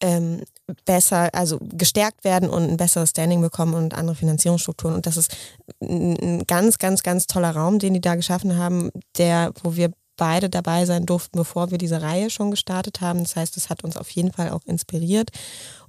[0.00, 0.42] ähm,
[0.84, 4.96] besser, also gestärkt werden und ein besseres Standing bekommen und andere Finanzierungsstrukturen.
[4.96, 5.34] Und das ist
[5.80, 10.48] ein ganz, ganz, ganz toller Raum, den die da geschaffen haben, der, wo wir beide
[10.48, 13.20] dabei sein durften, bevor wir diese Reihe schon gestartet haben.
[13.20, 15.30] Das heißt, es hat uns auf jeden Fall auch inspiriert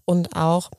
[0.06, 0.70] und auch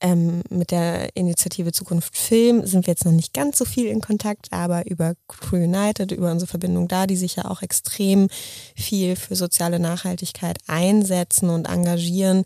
[0.00, 4.00] ähm, mit der Initiative Zukunft Film sind wir jetzt noch nicht ganz so viel in
[4.00, 8.28] Kontakt, aber über Crew United, über unsere Verbindung da, die sich ja auch extrem
[8.74, 12.44] viel für soziale Nachhaltigkeit einsetzen und engagieren,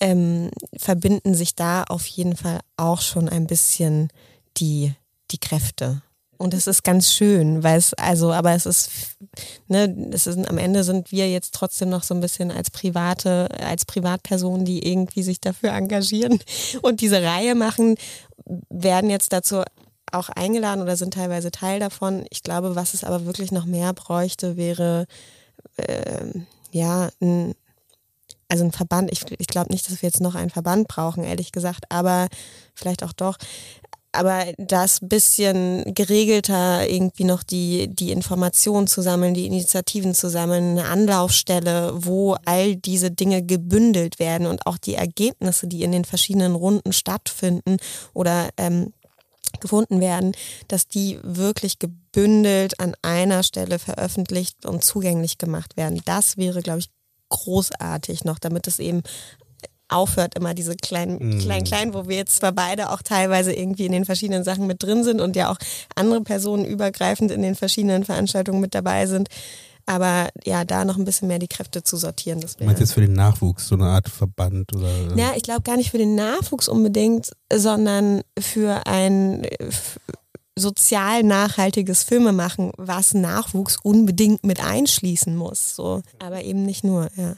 [0.00, 4.08] ähm, verbinden sich da auf jeden Fall auch schon ein bisschen
[4.56, 4.92] die,
[5.30, 6.02] die Kräfte.
[6.42, 8.90] Und es ist ganz schön, weil es, also, aber es ist,
[9.68, 13.48] ne, es ist, am Ende sind wir jetzt trotzdem noch so ein bisschen als private,
[13.64, 16.40] als Privatpersonen, die irgendwie sich dafür engagieren
[16.82, 17.94] und diese Reihe machen,
[18.68, 19.62] werden jetzt dazu
[20.10, 22.26] auch eingeladen oder sind teilweise Teil davon.
[22.30, 25.06] Ich glaube, was es aber wirklich noch mehr bräuchte, wäre,
[25.76, 26.24] äh,
[26.72, 27.54] ja, ein,
[28.48, 29.12] also ein Verband.
[29.12, 32.26] Ich, ich glaube nicht, dass wir jetzt noch einen Verband brauchen, ehrlich gesagt, aber
[32.74, 33.38] vielleicht auch doch
[34.12, 40.78] aber das bisschen geregelter irgendwie noch die, die Informationen zu sammeln, die Initiativen zu sammeln,
[40.78, 46.04] eine Anlaufstelle, wo all diese Dinge gebündelt werden und auch die Ergebnisse, die in den
[46.04, 47.78] verschiedenen Runden stattfinden
[48.12, 48.92] oder ähm,
[49.60, 50.32] gefunden werden,
[50.68, 56.02] dass die wirklich gebündelt an einer Stelle veröffentlicht und zugänglich gemacht werden.
[56.04, 56.90] Das wäre, glaube ich,
[57.28, 59.02] großartig noch, damit es eben
[59.92, 61.38] aufhört, immer diese kleinen, mm.
[61.40, 64.82] kleinen, kleinen, wo wir jetzt zwar beide auch teilweise irgendwie in den verschiedenen Sachen mit
[64.82, 65.58] drin sind und ja auch
[65.94, 69.28] andere Personen übergreifend in den verschiedenen Veranstaltungen mit dabei sind.
[69.86, 72.40] Aber ja, da noch ein bisschen mehr die Kräfte zu sortieren.
[72.40, 74.88] Das du meinst jetzt für den Nachwuchs, so eine Art Verband oder?
[75.16, 79.44] Ja, ich glaube gar nicht für den Nachwuchs unbedingt, sondern für ein
[80.56, 85.74] sozial nachhaltiges Filmemachen, was Nachwuchs unbedingt mit einschließen muss.
[85.74, 86.02] So.
[86.18, 87.36] Aber eben nicht nur, ja.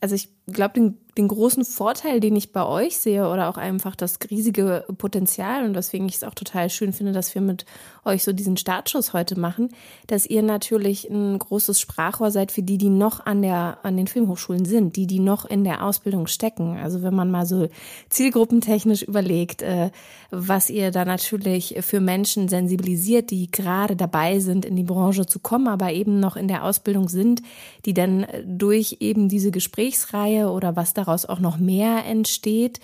[0.00, 3.96] Also ich glaube, den den großen Vorteil, den ich bei euch sehe oder auch einfach
[3.96, 7.64] das riesige Potenzial und weswegen ich es auch total schön finde, dass wir mit
[8.04, 9.70] euch so diesen Startschuss heute machen,
[10.06, 14.06] dass ihr natürlich ein großes Sprachrohr seid für die, die noch an der, an den
[14.06, 16.76] Filmhochschulen sind, die, die noch in der Ausbildung stecken.
[16.76, 17.68] Also wenn man mal so
[18.10, 19.90] zielgruppentechnisch überlegt, äh,
[20.30, 25.38] was ihr da natürlich für Menschen sensibilisiert, die gerade dabei sind, in die Branche zu
[25.38, 27.40] kommen, aber eben noch in der Ausbildung sind,
[27.86, 32.80] die dann durch eben diese Gesprächsreihe oder was da daraus auch noch mehr entsteht,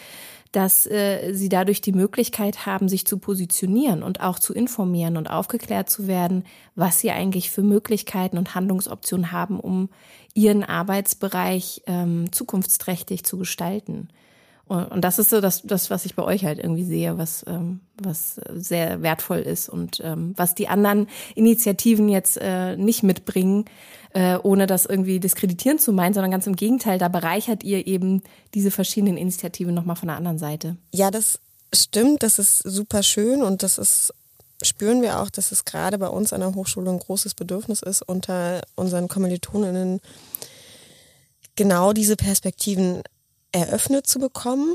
[0.52, 5.30] dass äh, sie dadurch die Möglichkeit haben, sich zu positionieren und auch zu informieren und
[5.30, 6.44] aufgeklärt zu werden,
[6.74, 9.88] was sie eigentlich für Möglichkeiten und Handlungsoptionen haben, um
[10.34, 14.08] ihren Arbeitsbereich ähm, zukunftsträchtig zu gestalten.
[14.66, 17.80] Und das ist so das, das, was ich bei euch halt irgendwie sehe, was, ähm,
[18.00, 23.66] was sehr wertvoll ist und ähm, was die anderen Initiativen jetzt äh, nicht mitbringen,
[24.14, 28.22] äh, ohne das irgendwie diskreditieren zu meinen, sondern ganz im Gegenteil, da bereichert ihr eben
[28.54, 30.76] diese verschiedenen Initiativen nochmal von der anderen Seite.
[30.92, 31.40] Ja, das
[31.72, 34.12] stimmt, das ist super schön und das ist
[34.64, 38.02] spüren wir auch, dass es gerade bei uns an der Hochschule ein großes Bedürfnis ist,
[38.02, 40.00] unter unseren Kommilitoninnen
[41.56, 43.02] genau diese Perspektiven
[43.52, 44.74] eröffnet zu bekommen.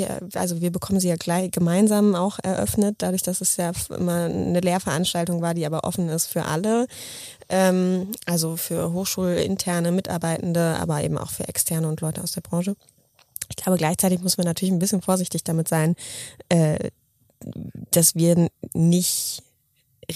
[0.00, 4.24] Wir, also wir bekommen sie ja gleich gemeinsam auch eröffnet, dadurch, dass es ja immer
[4.24, 6.86] eine Lehrveranstaltung war, die aber offen ist für alle.
[7.50, 12.76] Ähm, also für hochschulinterne Mitarbeitende, aber eben auch für externe und Leute aus der Branche.
[13.50, 15.96] Ich glaube, gleichzeitig muss man natürlich ein bisschen vorsichtig damit sein,
[16.48, 16.90] äh,
[17.90, 19.42] dass wir nicht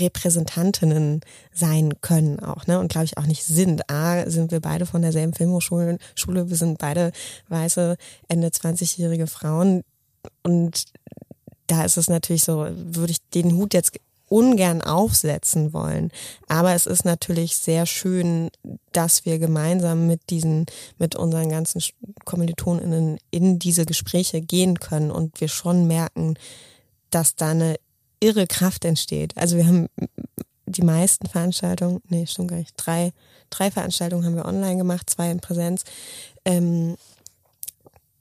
[0.00, 1.20] Repräsentantinnen
[1.52, 2.78] sein können auch, ne?
[2.78, 3.90] Und glaube ich auch nicht sind.
[3.90, 7.12] A, sind wir beide von derselben Filmhochschule, Schule, wir sind beide
[7.48, 7.96] weiße,
[8.28, 9.82] Ende 20-jährige Frauen.
[10.42, 10.84] Und
[11.66, 13.92] da ist es natürlich so, würde ich den Hut jetzt
[14.28, 16.10] ungern aufsetzen wollen.
[16.48, 18.50] Aber es ist natürlich sehr schön,
[18.92, 20.66] dass wir gemeinsam mit diesen,
[20.98, 21.82] mit unseren ganzen
[22.24, 26.34] KommilitonInnen in diese Gespräche gehen können und wir schon merken,
[27.10, 27.76] dass da eine
[28.24, 29.36] irre Kraft entsteht.
[29.36, 29.88] Also wir haben
[30.66, 33.12] die meisten Veranstaltungen, nee, stimmt gar nicht, drei,
[33.50, 35.84] drei Veranstaltungen haben wir online gemacht, zwei in Präsenz.
[36.44, 36.96] Ähm,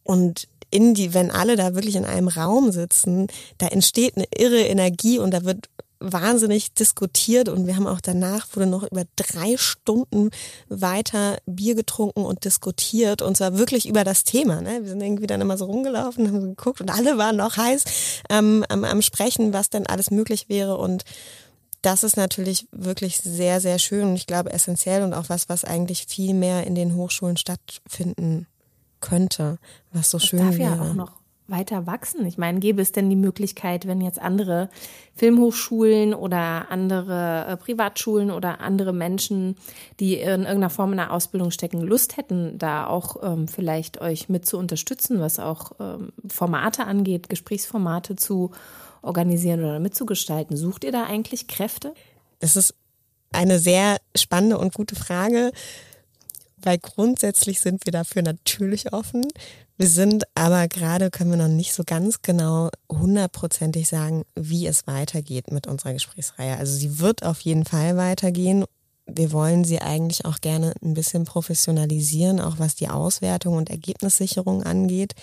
[0.04, 3.28] und in die, wenn alle da wirklich in einem Raum sitzen,
[3.60, 5.70] da entsteht eine irre Energie und da wird
[6.04, 10.30] wahnsinnig diskutiert und wir haben auch danach wurde noch über drei Stunden
[10.70, 14.62] weiter Bier getrunken und diskutiert und zwar wirklich über das Thema.
[14.62, 14.80] Ne?
[14.82, 17.84] Wir sind irgendwie dann immer so rumgelaufen, haben geguckt und alle waren noch heiß
[18.30, 21.04] ähm, am, am Sprechen, was denn alles möglich wäre und
[21.82, 25.66] das ist natürlich wirklich sehr, sehr schön und ich glaube essentiell und auch was, was
[25.66, 28.47] eigentlich viel mehr in den Hochschulen stattfinden
[29.01, 29.60] könnte,
[29.91, 30.76] was so das schön darf wäre.
[30.76, 32.26] Ja auch noch weiter wachsen?
[32.26, 34.70] Ich meine, gäbe es denn die Möglichkeit, wenn jetzt andere
[35.16, 39.56] Filmhochschulen oder andere äh, Privatschulen oder andere Menschen,
[40.00, 44.30] die in irgendeiner Form in der Ausbildung stecken, Lust hätten, da auch ähm, vielleicht euch
[44.30, 48.52] mit zu unterstützen, was auch ähm, Formate angeht, Gesprächsformate zu
[49.02, 50.58] organisieren oder mitzugestalten?
[50.58, 51.94] Sucht ihr da eigentlich Kräfte?
[52.39, 52.74] Das ist
[53.32, 55.52] eine sehr spannende und gute Frage,
[56.64, 59.28] weil grundsätzlich sind wir dafür natürlich offen.
[59.78, 64.86] Wir sind aber gerade, können wir noch nicht so ganz genau hundertprozentig sagen, wie es
[64.86, 66.57] weitergeht mit unserer Gesprächsreihe.
[66.57, 68.66] Also sie wird auf jeden Fall weitergehen.
[69.07, 74.64] Wir wollen sie eigentlich auch gerne ein bisschen professionalisieren, auch was die Auswertung und Ergebnissicherung
[74.64, 75.14] angeht.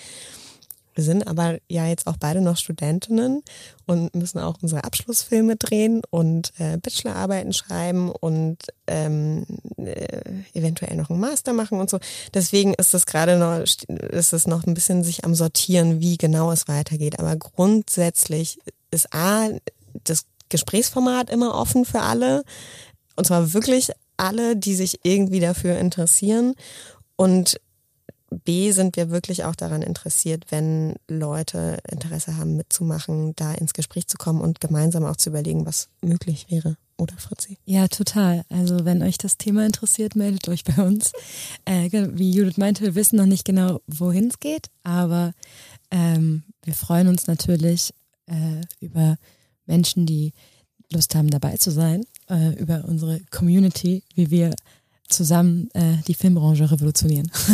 [0.94, 3.42] Wir sind aber ja jetzt auch beide noch Studentinnen
[3.86, 10.20] und müssen auch unsere Abschlussfilme drehen und äh, Bachelorarbeiten schreiben und ähm, äh,
[10.52, 11.98] eventuell noch einen Master machen und so.
[12.34, 16.50] Deswegen ist das gerade noch, ist es noch ein bisschen sich am Sortieren, wie genau
[16.50, 17.18] es weitergeht.
[17.18, 18.58] Aber grundsätzlich
[18.90, 19.48] ist A,
[20.04, 22.44] das Gesprächsformat immer offen für alle.
[23.16, 26.54] Und zwar wirklich alle, die sich irgendwie dafür interessieren.
[27.16, 27.60] Und
[28.30, 34.06] B sind wir wirklich auch daran interessiert, wenn Leute Interesse haben mitzumachen, da ins Gespräch
[34.06, 36.76] zu kommen und gemeinsam auch zu überlegen, was möglich wäre.
[36.96, 37.58] Oder Fritzi?
[37.64, 38.44] Ja, total.
[38.48, 41.12] Also wenn euch das Thema interessiert, meldet euch bei uns.
[41.64, 45.32] Äh, wie Judith meinte, wir wissen noch nicht genau, wohin es geht, aber
[45.90, 47.92] ähm, wir freuen uns natürlich
[48.26, 49.16] äh, über
[49.66, 50.32] Menschen, die
[50.92, 54.54] Lust haben, dabei zu sein, äh, über unsere Community, wie wir
[55.10, 57.30] zusammen äh, die Filmbranche revolutionieren.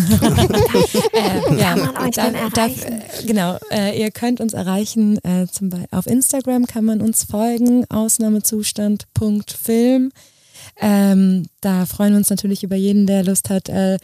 [1.13, 2.69] äh, ja, man euch da, da,
[3.27, 7.87] genau, äh, ihr könnt uns erreichen, äh, zum Beispiel auf Instagram kann man uns folgen,
[7.91, 10.13] Ausnahmezustand.film.
[10.79, 13.99] Ähm, da freuen wir uns natürlich über jeden, der Lust hat, äh,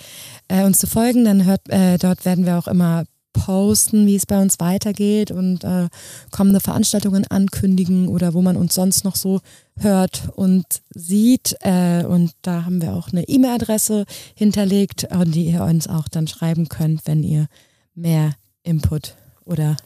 [0.48, 1.24] äh, uns zu folgen.
[1.24, 5.64] Dann hört, äh, dort werden wir auch immer posten, wie es bei uns weitergeht und
[5.64, 5.88] äh,
[6.30, 9.40] kommende Veranstaltungen ankündigen oder wo man uns sonst noch so
[9.76, 11.56] hört und sieht.
[11.60, 14.04] Äh, und da haben wir auch eine E-Mail-Adresse
[14.34, 17.46] hinterlegt, an die ihr uns auch dann schreiben könnt, wenn ihr
[17.94, 19.76] mehr Input oder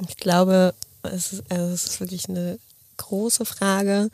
[0.09, 2.59] Ich glaube, es ist, also es ist wirklich eine
[2.96, 4.11] große Frage.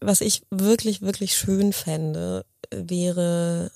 [0.00, 3.70] Was ich wirklich, wirklich schön fände, wäre,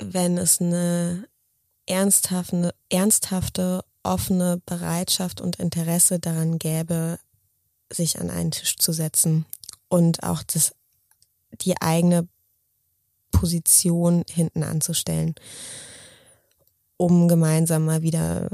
[0.00, 1.28] wenn es eine
[1.86, 7.18] ernsthafte, ernsthafte, offene Bereitschaft und Interesse daran gäbe,
[7.90, 9.46] sich an einen Tisch zu setzen
[9.88, 10.74] und auch das,
[11.60, 12.28] die eigene
[13.30, 15.34] Position hinten anzustellen,
[16.96, 18.48] um gemeinsam mal wieder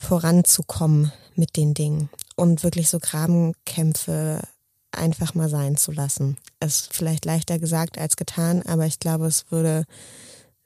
[0.00, 4.40] voranzukommen mit den Dingen und wirklich so Grabenkämpfe
[4.92, 6.36] einfach mal sein zu lassen.
[6.58, 9.84] Es ist vielleicht leichter gesagt als getan, aber ich glaube, es würde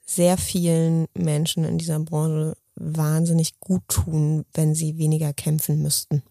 [0.05, 6.23] sehr vielen Menschen in dieser Branche wahnsinnig gut tun, wenn sie weniger kämpfen müssten.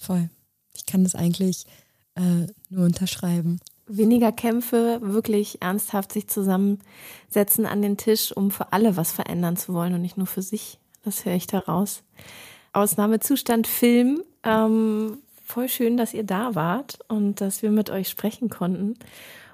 [0.00, 0.30] Voll.
[0.74, 1.66] Ich kann das eigentlich
[2.14, 3.60] äh, nur unterschreiben.
[3.86, 9.74] Weniger Kämpfe, wirklich ernsthaft sich zusammensetzen an den Tisch, um für alle was verändern zu
[9.74, 10.78] wollen und nicht nur für sich.
[11.06, 12.02] Das höre ich daraus.
[12.72, 14.24] Ausnahmezustand Film.
[14.42, 18.98] Ähm, voll schön, dass ihr da wart und dass wir mit euch sprechen konnten.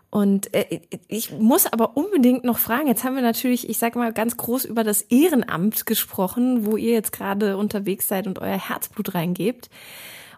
[0.08, 4.14] Und äh, ich muss aber unbedingt noch fragen, jetzt haben wir natürlich, ich sage mal
[4.14, 9.14] ganz groß über das Ehrenamt gesprochen, wo ihr jetzt gerade unterwegs seid und euer Herzblut
[9.14, 9.68] reingebt.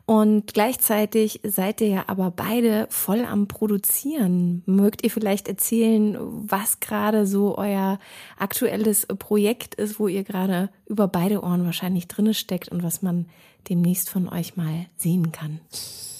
[0.06, 4.62] Und gleichzeitig seid ihr ja aber beide voll am Produzieren.
[4.66, 7.98] Mögt ihr vielleicht erzählen, was gerade so euer
[8.36, 13.26] aktuelles Projekt ist, wo ihr gerade über beide Ohren wahrscheinlich drinne steckt und was man
[13.70, 15.60] demnächst von euch mal sehen kann?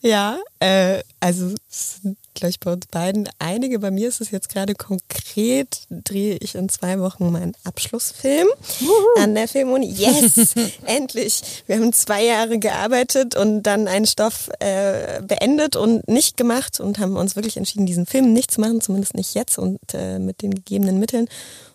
[0.00, 3.78] Ja, äh, also es sind gleich bei uns beiden einige.
[3.78, 8.48] Bei mir ist es jetzt gerade konkret, drehe ich in zwei Wochen meinen Abschlussfilm
[8.82, 9.22] Uhu.
[9.22, 9.86] an der Filmuni.
[9.86, 10.54] Yes,
[10.84, 11.42] endlich.
[11.66, 16.98] Wir haben zwei Jahre gearbeitet und dann einen Stoff äh, beendet und nicht gemacht und
[16.98, 20.42] haben uns wirklich entschieden, diesen Film nicht zu machen, zumindest nicht jetzt und äh, mit
[20.42, 21.28] den gegebenen Mitteln.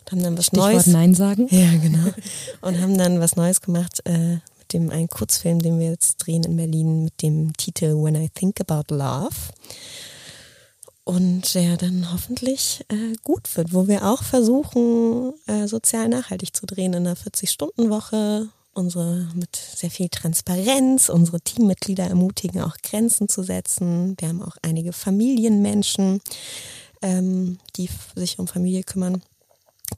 [0.05, 0.87] Und haben dann was Stichwort Neues.
[0.87, 1.47] Nein sagen.
[1.51, 2.11] Ja, genau.
[2.61, 4.01] Und haben dann was Neues gemacht.
[4.05, 4.37] Äh,
[4.73, 8.59] dem einen Kurzfilm, den wir jetzt drehen in Berlin mit dem Titel When I Think
[8.61, 9.35] About Love.
[11.09, 16.67] Und der dann hoffentlich äh, gut wird, wo wir auch versuchen, äh, sozial nachhaltig zu
[16.67, 18.47] drehen in einer 40-Stunden-Woche.
[18.73, 24.17] Unsere mit sehr viel Transparenz, unsere Teammitglieder ermutigen, auch Grenzen zu setzen.
[24.19, 26.21] Wir haben auch einige Familienmenschen,
[27.01, 29.23] ähm, die sich um Familie kümmern.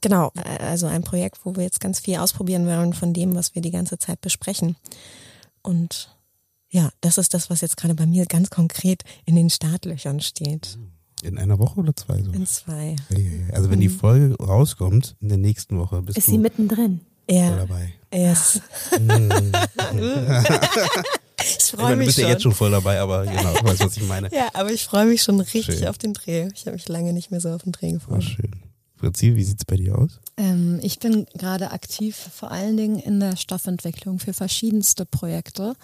[0.00, 3.54] Genau, äh, also ein Projekt, wo wir jetzt ganz viel ausprobieren werden von dem, was
[3.54, 4.76] wir die ganze Zeit besprechen.
[5.60, 6.08] Und
[6.70, 10.78] ja, das ist das, was jetzt gerade bei mir ganz konkret in den Startlöchern steht.
[11.22, 12.20] In einer Woche oder zwei?
[12.22, 12.32] So?
[12.32, 12.96] In zwei.
[13.52, 13.98] Also wenn die mhm.
[13.98, 17.00] Folge rauskommt, in der nächsten Woche bist ist du sie mittendrin.
[17.30, 17.56] Ja.
[17.56, 17.94] Dabei.
[18.12, 18.60] Yes.
[18.90, 18.98] ich
[21.70, 22.24] freue mich Du bist schon.
[22.24, 24.34] ja jetzt schon voll dabei, aber genau, du weißt, was ich meine.
[24.34, 25.86] Ja, aber ich freue mich schon richtig schön.
[25.86, 26.48] auf den Dreh.
[26.54, 28.18] Ich habe mich lange nicht mehr so auf den Dreh gefreut.
[28.18, 28.50] Oh, schön.
[28.96, 30.20] Fritzi, wie sieht's bei dir aus?
[30.36, 35.74] Ähm, ich bin gerade aktiv vor allen Dingen in der Stoffentwicklung für verschiedenste Projekte.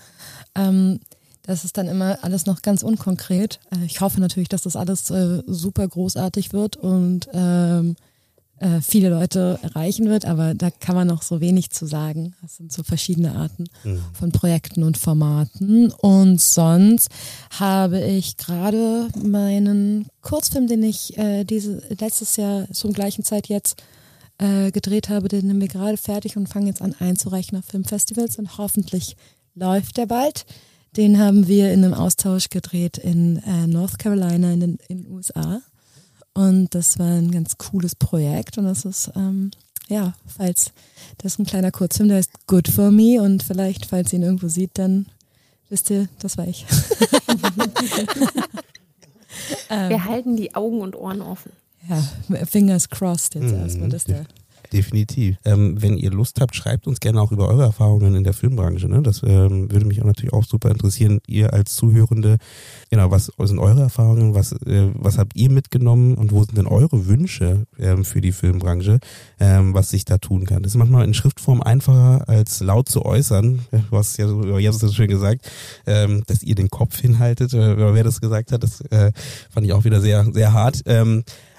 [0.55, 1.01] Ähm,
[1.49, 3.59] das ist dann immer alles noch ganz unkonkret.
[3.71, 7.97] Äh, ich hoffe natürlich, dass das alles äh, super großartig wird und ähm,
[8.59, 12.35] äh, viele Leute erreichen wird, aber da kann man noch so wenig zu sagen.
[12.43, 14.03] Das sind so verschiedene Arten mhm.
[14.13, 15.91] von Projekten und Formaten.
[15.91, 17.09] Und sonst
[17.59, 23.83] habe ich gerade meinen Kurzfilm, den ich äh, diese letztes Jahr zum gleichen Zeit jetzt
[24.37, 28.39] äh, gedreht habe, den haben wir gerade fertig und fangen jetzt an einzureichen auf Filmfestivals
[28.39, 29.17] und hoffentlich
[29.55, 30.45] läuft der bald.
[30.97, 35.13] Den haben wir in einem Austausch gedreht in äh, North Carolina in den, in den
[35.13, 35.61] USA.
[36.35, 38.59] Und das war ein ganz cooles Projekt.
[38.59, 39.51] Und das ist, ähm,
[39.89, 40.73] ja, falls
[41.19, 43.21] das ist ein kleiner Kurzfilm, der ist Good for Me.
[43.21, 45.07] Und vielleicht, falls ihr ihn irgendwo sieht, dann
[45.69, 46.65] wisst ihr, das war ich.
[49.69, 51.53] Wir halten die Augen und Ohren offen.
[51.89, 52.03] Ja,
[52.45, 53.61] fingers crossed jetzt mhm.
[53.61, 54.27] erstmal, dass der
[54.73, 55.37] Definitiv.
[55.45, 58.89] Ähm, wenn ihr Lust habt, schreibt uns gerne auch über eure Erfahrungen in der Filmbranche.
[58.89, 59.03] Ne?
[59.03, 61.21] Das ähm, würde mich auch natürlich auch super interessieren.
[61.27, 62.39] Ihr als Zuhörende,
[62.91, 64.35] genau, was sind eure Erfahrungen?
[64.35, 68.33] Was, äh, was habt ihr mitgenommen und wo sind denn eure Wünsche ähm, für die
[68.33, 68.99] Filmbranche,
[69.41, 70.63] ähm, was sich da tun kann?
[70.63, 73.61] Das ist manchmal in Schriftform einfacher als laut zu äußern.
[73.91, 75.51] Du hast ja so, ihr habt es so schön gesagt,
[75.87, 77.55] ähm, dass ihr den Kopf hinhaltet.
[77.55, 79.13] Äh, wer das gesagt hat, das äh,
[79.51, 80.83] fand ich auch wieder sehr, sehr hart.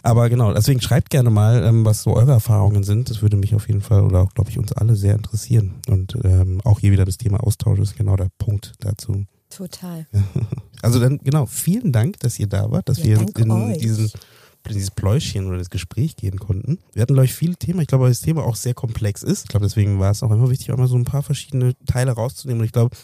[0.04, 3.10] Aber genau, deswegen schreibt gerne mal, ähm, was so eure Erfahrungen sind.
[3.10, 5.76] Das würde mich auf jeden Fall oder auch, glaube ich, uns alle sehr interessieren.
[5.88, 9.26] Und ähm, auch hier wieder das Thema Austausch ist genau der Punkt dazu.
[9.50, 10.08] Total.
[10.82, 13.80] Also dann, genau, vielen Dank, dass ihr da wart, dass ja, wir in euch.
[13.80, 14.10] diesen
[14.68, 16.80] dieses Pläuschchen oder das Gespräch gehen konnten.
[16.94, 17.80] Wir hatten, glaube ich, viele Themen.
[17.82, 19.44] Ich glaube, weil das Thema auch sehr komplex ist.
[19.44, 22.12] Ich glaube, deswegen war es auch immer wichtig, auch mal so ein paar verschiedene Teile
[22.12, 22.62] rauszunehmen.
[22.62, 22.96] Und ich glaube,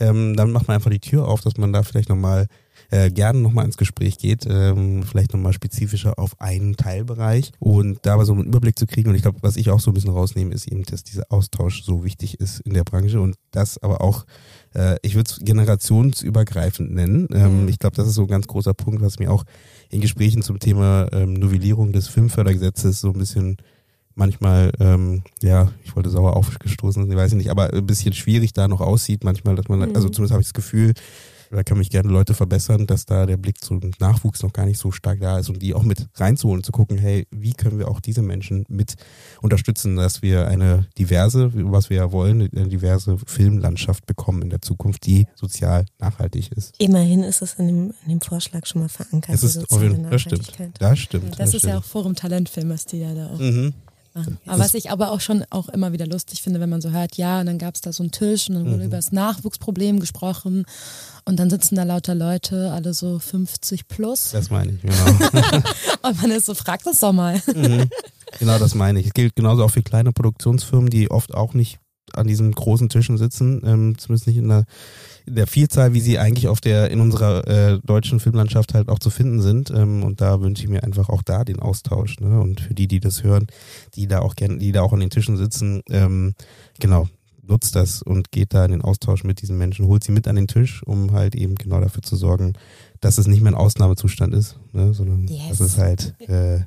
[0.00, 2.46] ähm, dann macht man einfach die Tür auf, dass man da vielleicht nochmal
[2.94, 8.14] äh, gerne nochmal ins Gespräch geht, ähm, vielleicht nochmal spezifischer auf einen Teilbereich und da
[8.14, 9.08] aber so einen Überblick zu kriegen.
[9.08, 11.82] Und ich glaube, was ich auch so ein bisschen rausnehme, ist eben, dass dieser Austausch
[11.82, 14.26] so wichtig ist in der Branche und das aber auch,
[14.76, 17.26] äh, ich würde es generationsübergreifend nennen.
[17.32, 17.68] Ähm, mhm.
[17.68, 19.42] Ich glaube, das ist so ein ganz großer Punkt, was mir auch
[19.90, 23.56] in Gesprächen zum Thema ähm, Novellierung des Filmfördergesetzes so ein bisschen
[24.14, 28.68] manchmal, ähm, ja, ich wollte sauer aufgestoßen, ich weiß nicht, aber ein bisschen schwierig da
[28.68, 29.96] noch aussieht manchmal, dass man, mhm.
[29.96, 30.94] also zumindest habe ich das Gefühl,
[31.54, 34.78] da kann mich gerne Leute verbessern, dass da der Blick zum Nachwuchs noch gar nicht
[34.78, 37.88] so stark da ist und die auch mit reinzuholen, zu gucken, hey, wie können wir
[37.88, 38.94] auch diese Menschen mit
[39.40, 44.62] unterstützen, dass wir eine diverse, was wir ja wollen, eine diverse Filmlandschaft bekommen in der
[44.62, 46.74] Zukunft, die sozial nachhaltig ist.
[46.78, 49.34] Immerhin ist es in dem, in dem Vorschlag schon mal verankert.
[49.34, 50.76] Es ist, das stimmt.
[50.78, 51.30] Das stimmt.
[51.30, 51.72] Das, das ist stimmt.
[51.72, 53.74] ja auch Forum Talentfilm, was die ja da auch mhm.
[54.14, 54.38] Machen.
[54.46, 57.16] Aber was ich aber auch schon auch immer wieder lustig finde, wenn man so hört,
[57.16, 58.86] ja, und dann gab es da so einen Tisch und dann wurde mhm.
[58.86, 60.64] über das Nachwuchsproblem gesprochen
[61.24, 64.30] und dann sitzen da lauter Leute, alle so 50 plus.
[64.30, 65.62] Das meine ich, genau.
[66.02, 67.40] und man ist so, fragt das doch mal.
[67.54, 67.88] Mhm.
[68.38, 69.06] Genau, das meine ich.
[69.06, 71.78] Es gilt genauso auch für kleine Produktionsfirmen, die oft auch nicht
[72.12, 74.64] an diesen großen Tischen sitzen, ähm, zumindest nicht in der,
[75.26, 79.10] der Vielzahl, wie sie eigentlich auf der in unserer äh, deutschen Filmlandschaft halt auch zu
[79.10, 79.70] finden sind.
[79.70, 82.20] Ähm, und da wünsche ich mir einfach auch da den Austausch.
[82.20, 82.40] Ne?
[82.40, 83.46] Und für die, die das hören,
[83.94, 86.34] die da auch gerne, die da auch an den Tischen sitzen, ähm,
[86.78, 87.08] genau,
[87.46, 90.36] nutzt das und geht da in den Austausch mit diesen Menschen, holt sie mit an
[90.36, 92.54] den Tisch, um halt eben genau dafür zu sorgen,
[93.00, 95.48] dass es nicht mehr ein Ausnahmezustand ist, ne, sondern yes.
[95.50, 96.60] dass es halt äh,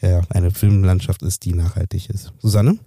[0.00, 2.32] ja, eine Filmlandschaft ist, die nachhaltig ist.
[2.38, 2.78] Susanne?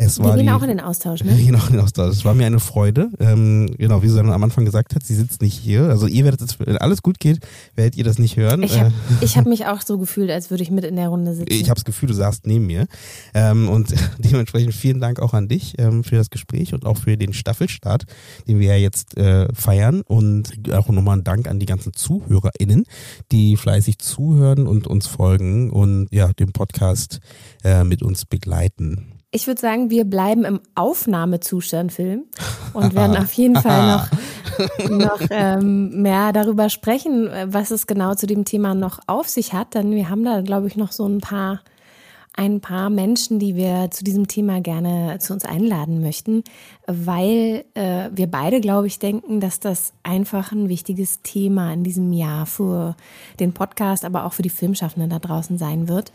[0.00, 1.32] Es wir gehen die, auch in den Austausch, ne?
[1.36, 2.12] Wir gehen auch in den Austausch.
[2.12, 3.10] Es war mir eine Freude.
[3.18, 5.88] Ähm, genau, wie Susanne am Anfang gesagt hat, sie sitzt nicht hier.
[5.88, 7.40] Also ihr werdet jetzt, wenn alles gut geht,
[7.74, 8.62] werdet ihr das nicht hören.
[8.62, 11.34] Ich habe äh, hab mich auch so gefühlt, als würde ich mit in der Runde
[11.34, 11.52] sitzen.
[11.52, 12.86] Ich habe das Gefühl, du saßt neben mir.
[13.34, 17.16] Ähm, und dementsprechend vielen Dank auch an dich ähm, für das Gespräch und auch für
[17.16, 18.04] den Staffelstart,
[18.46, 20.02] den wir ja jetzt äh, feiern.
[20.02, 22.84] Und auch nochmal ein Dank an die ganzen ZuhörerInnen,
[23.32, 27.18] die fleißig zuhören und uns folgen und ja, den Podcast
[27.64, 29.17] äh, mit uns begleiten.
[29.30, 32.24] Ich würde sagen, wir bleiben im Aufnahmezustand Film
[32.72, 38.26] und werden auf jeden Fall noch, noch ähm, mehr darüber sprechen, was es genau zu
[38.26, 39.74] dem Thema noch auf sich hat.
[39.74, 41.60] Denn wir haben da, glaube ich, noch so ein paar
[42.38, 46.44] ein paar Menschen, die wir zu diesem Thema gerne zu uns einladen möchten,
[46.86, 52.12] weil äh, wir beide, glaube ich, denken, dass das einfach ein wichtiges Thema in diesem
[52.12, 52.94] Jahr für
[53.40, 56.12] den Podcast, aber auch für die Filmschaffenden da draußen sein wird.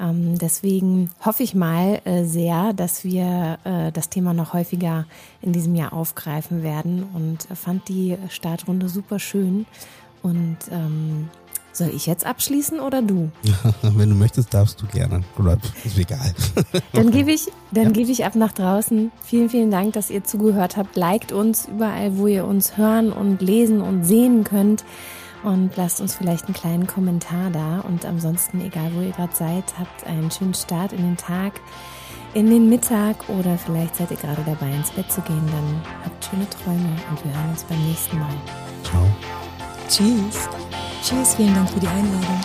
[0.00, 5.04] Ähm, deswegen hoffe ich mal äh, sehr, dass wir äh, das Thema noch häufiger
[5.42, 9.66] in diesem Jahr aufgreifen werden und fand die Startrunde super schön
[10.22, 11.28] und ähm,
[11.78, 13.30] soll ich jetzt abschließen oder du?
[13.82, 15.22] Wenn du möchtest, darfst du gerne.
[15.38, 16.34] Oder ist egal.
[16.92, 17.90] Dann gebe ich, dann ja.
[17.90, 19.10] gebe ich ab nach draußen.
[19.22, 20.96] Vielen, vielen Dank, dass ihr zugehört habt.
[20.96, 24.84] Liked uns überall, wo ihr uns hören und lesen und sehen könnt.
[25.42, 27.80] und lasst uns vielleicht einen kleinen Kommentar da.
[27.80, 31.60] Und ansonsten, egal wo ihr gerade seid, habt einen schönen Start in den Tag,
[32.34, 35.46] in den Mittag oder vielleicht seid ihr gerade dabei, ins Bett zu gehen.
[35.46, 38.34] Dann habt schöne Träume und wir hören uns beim nächsten Mal.
[38.82, 39.06] Ciao.
[39.88, 40.48] Tschüss.
[41.02, 42.40] Tschüss, vielen Dank für die Einladung.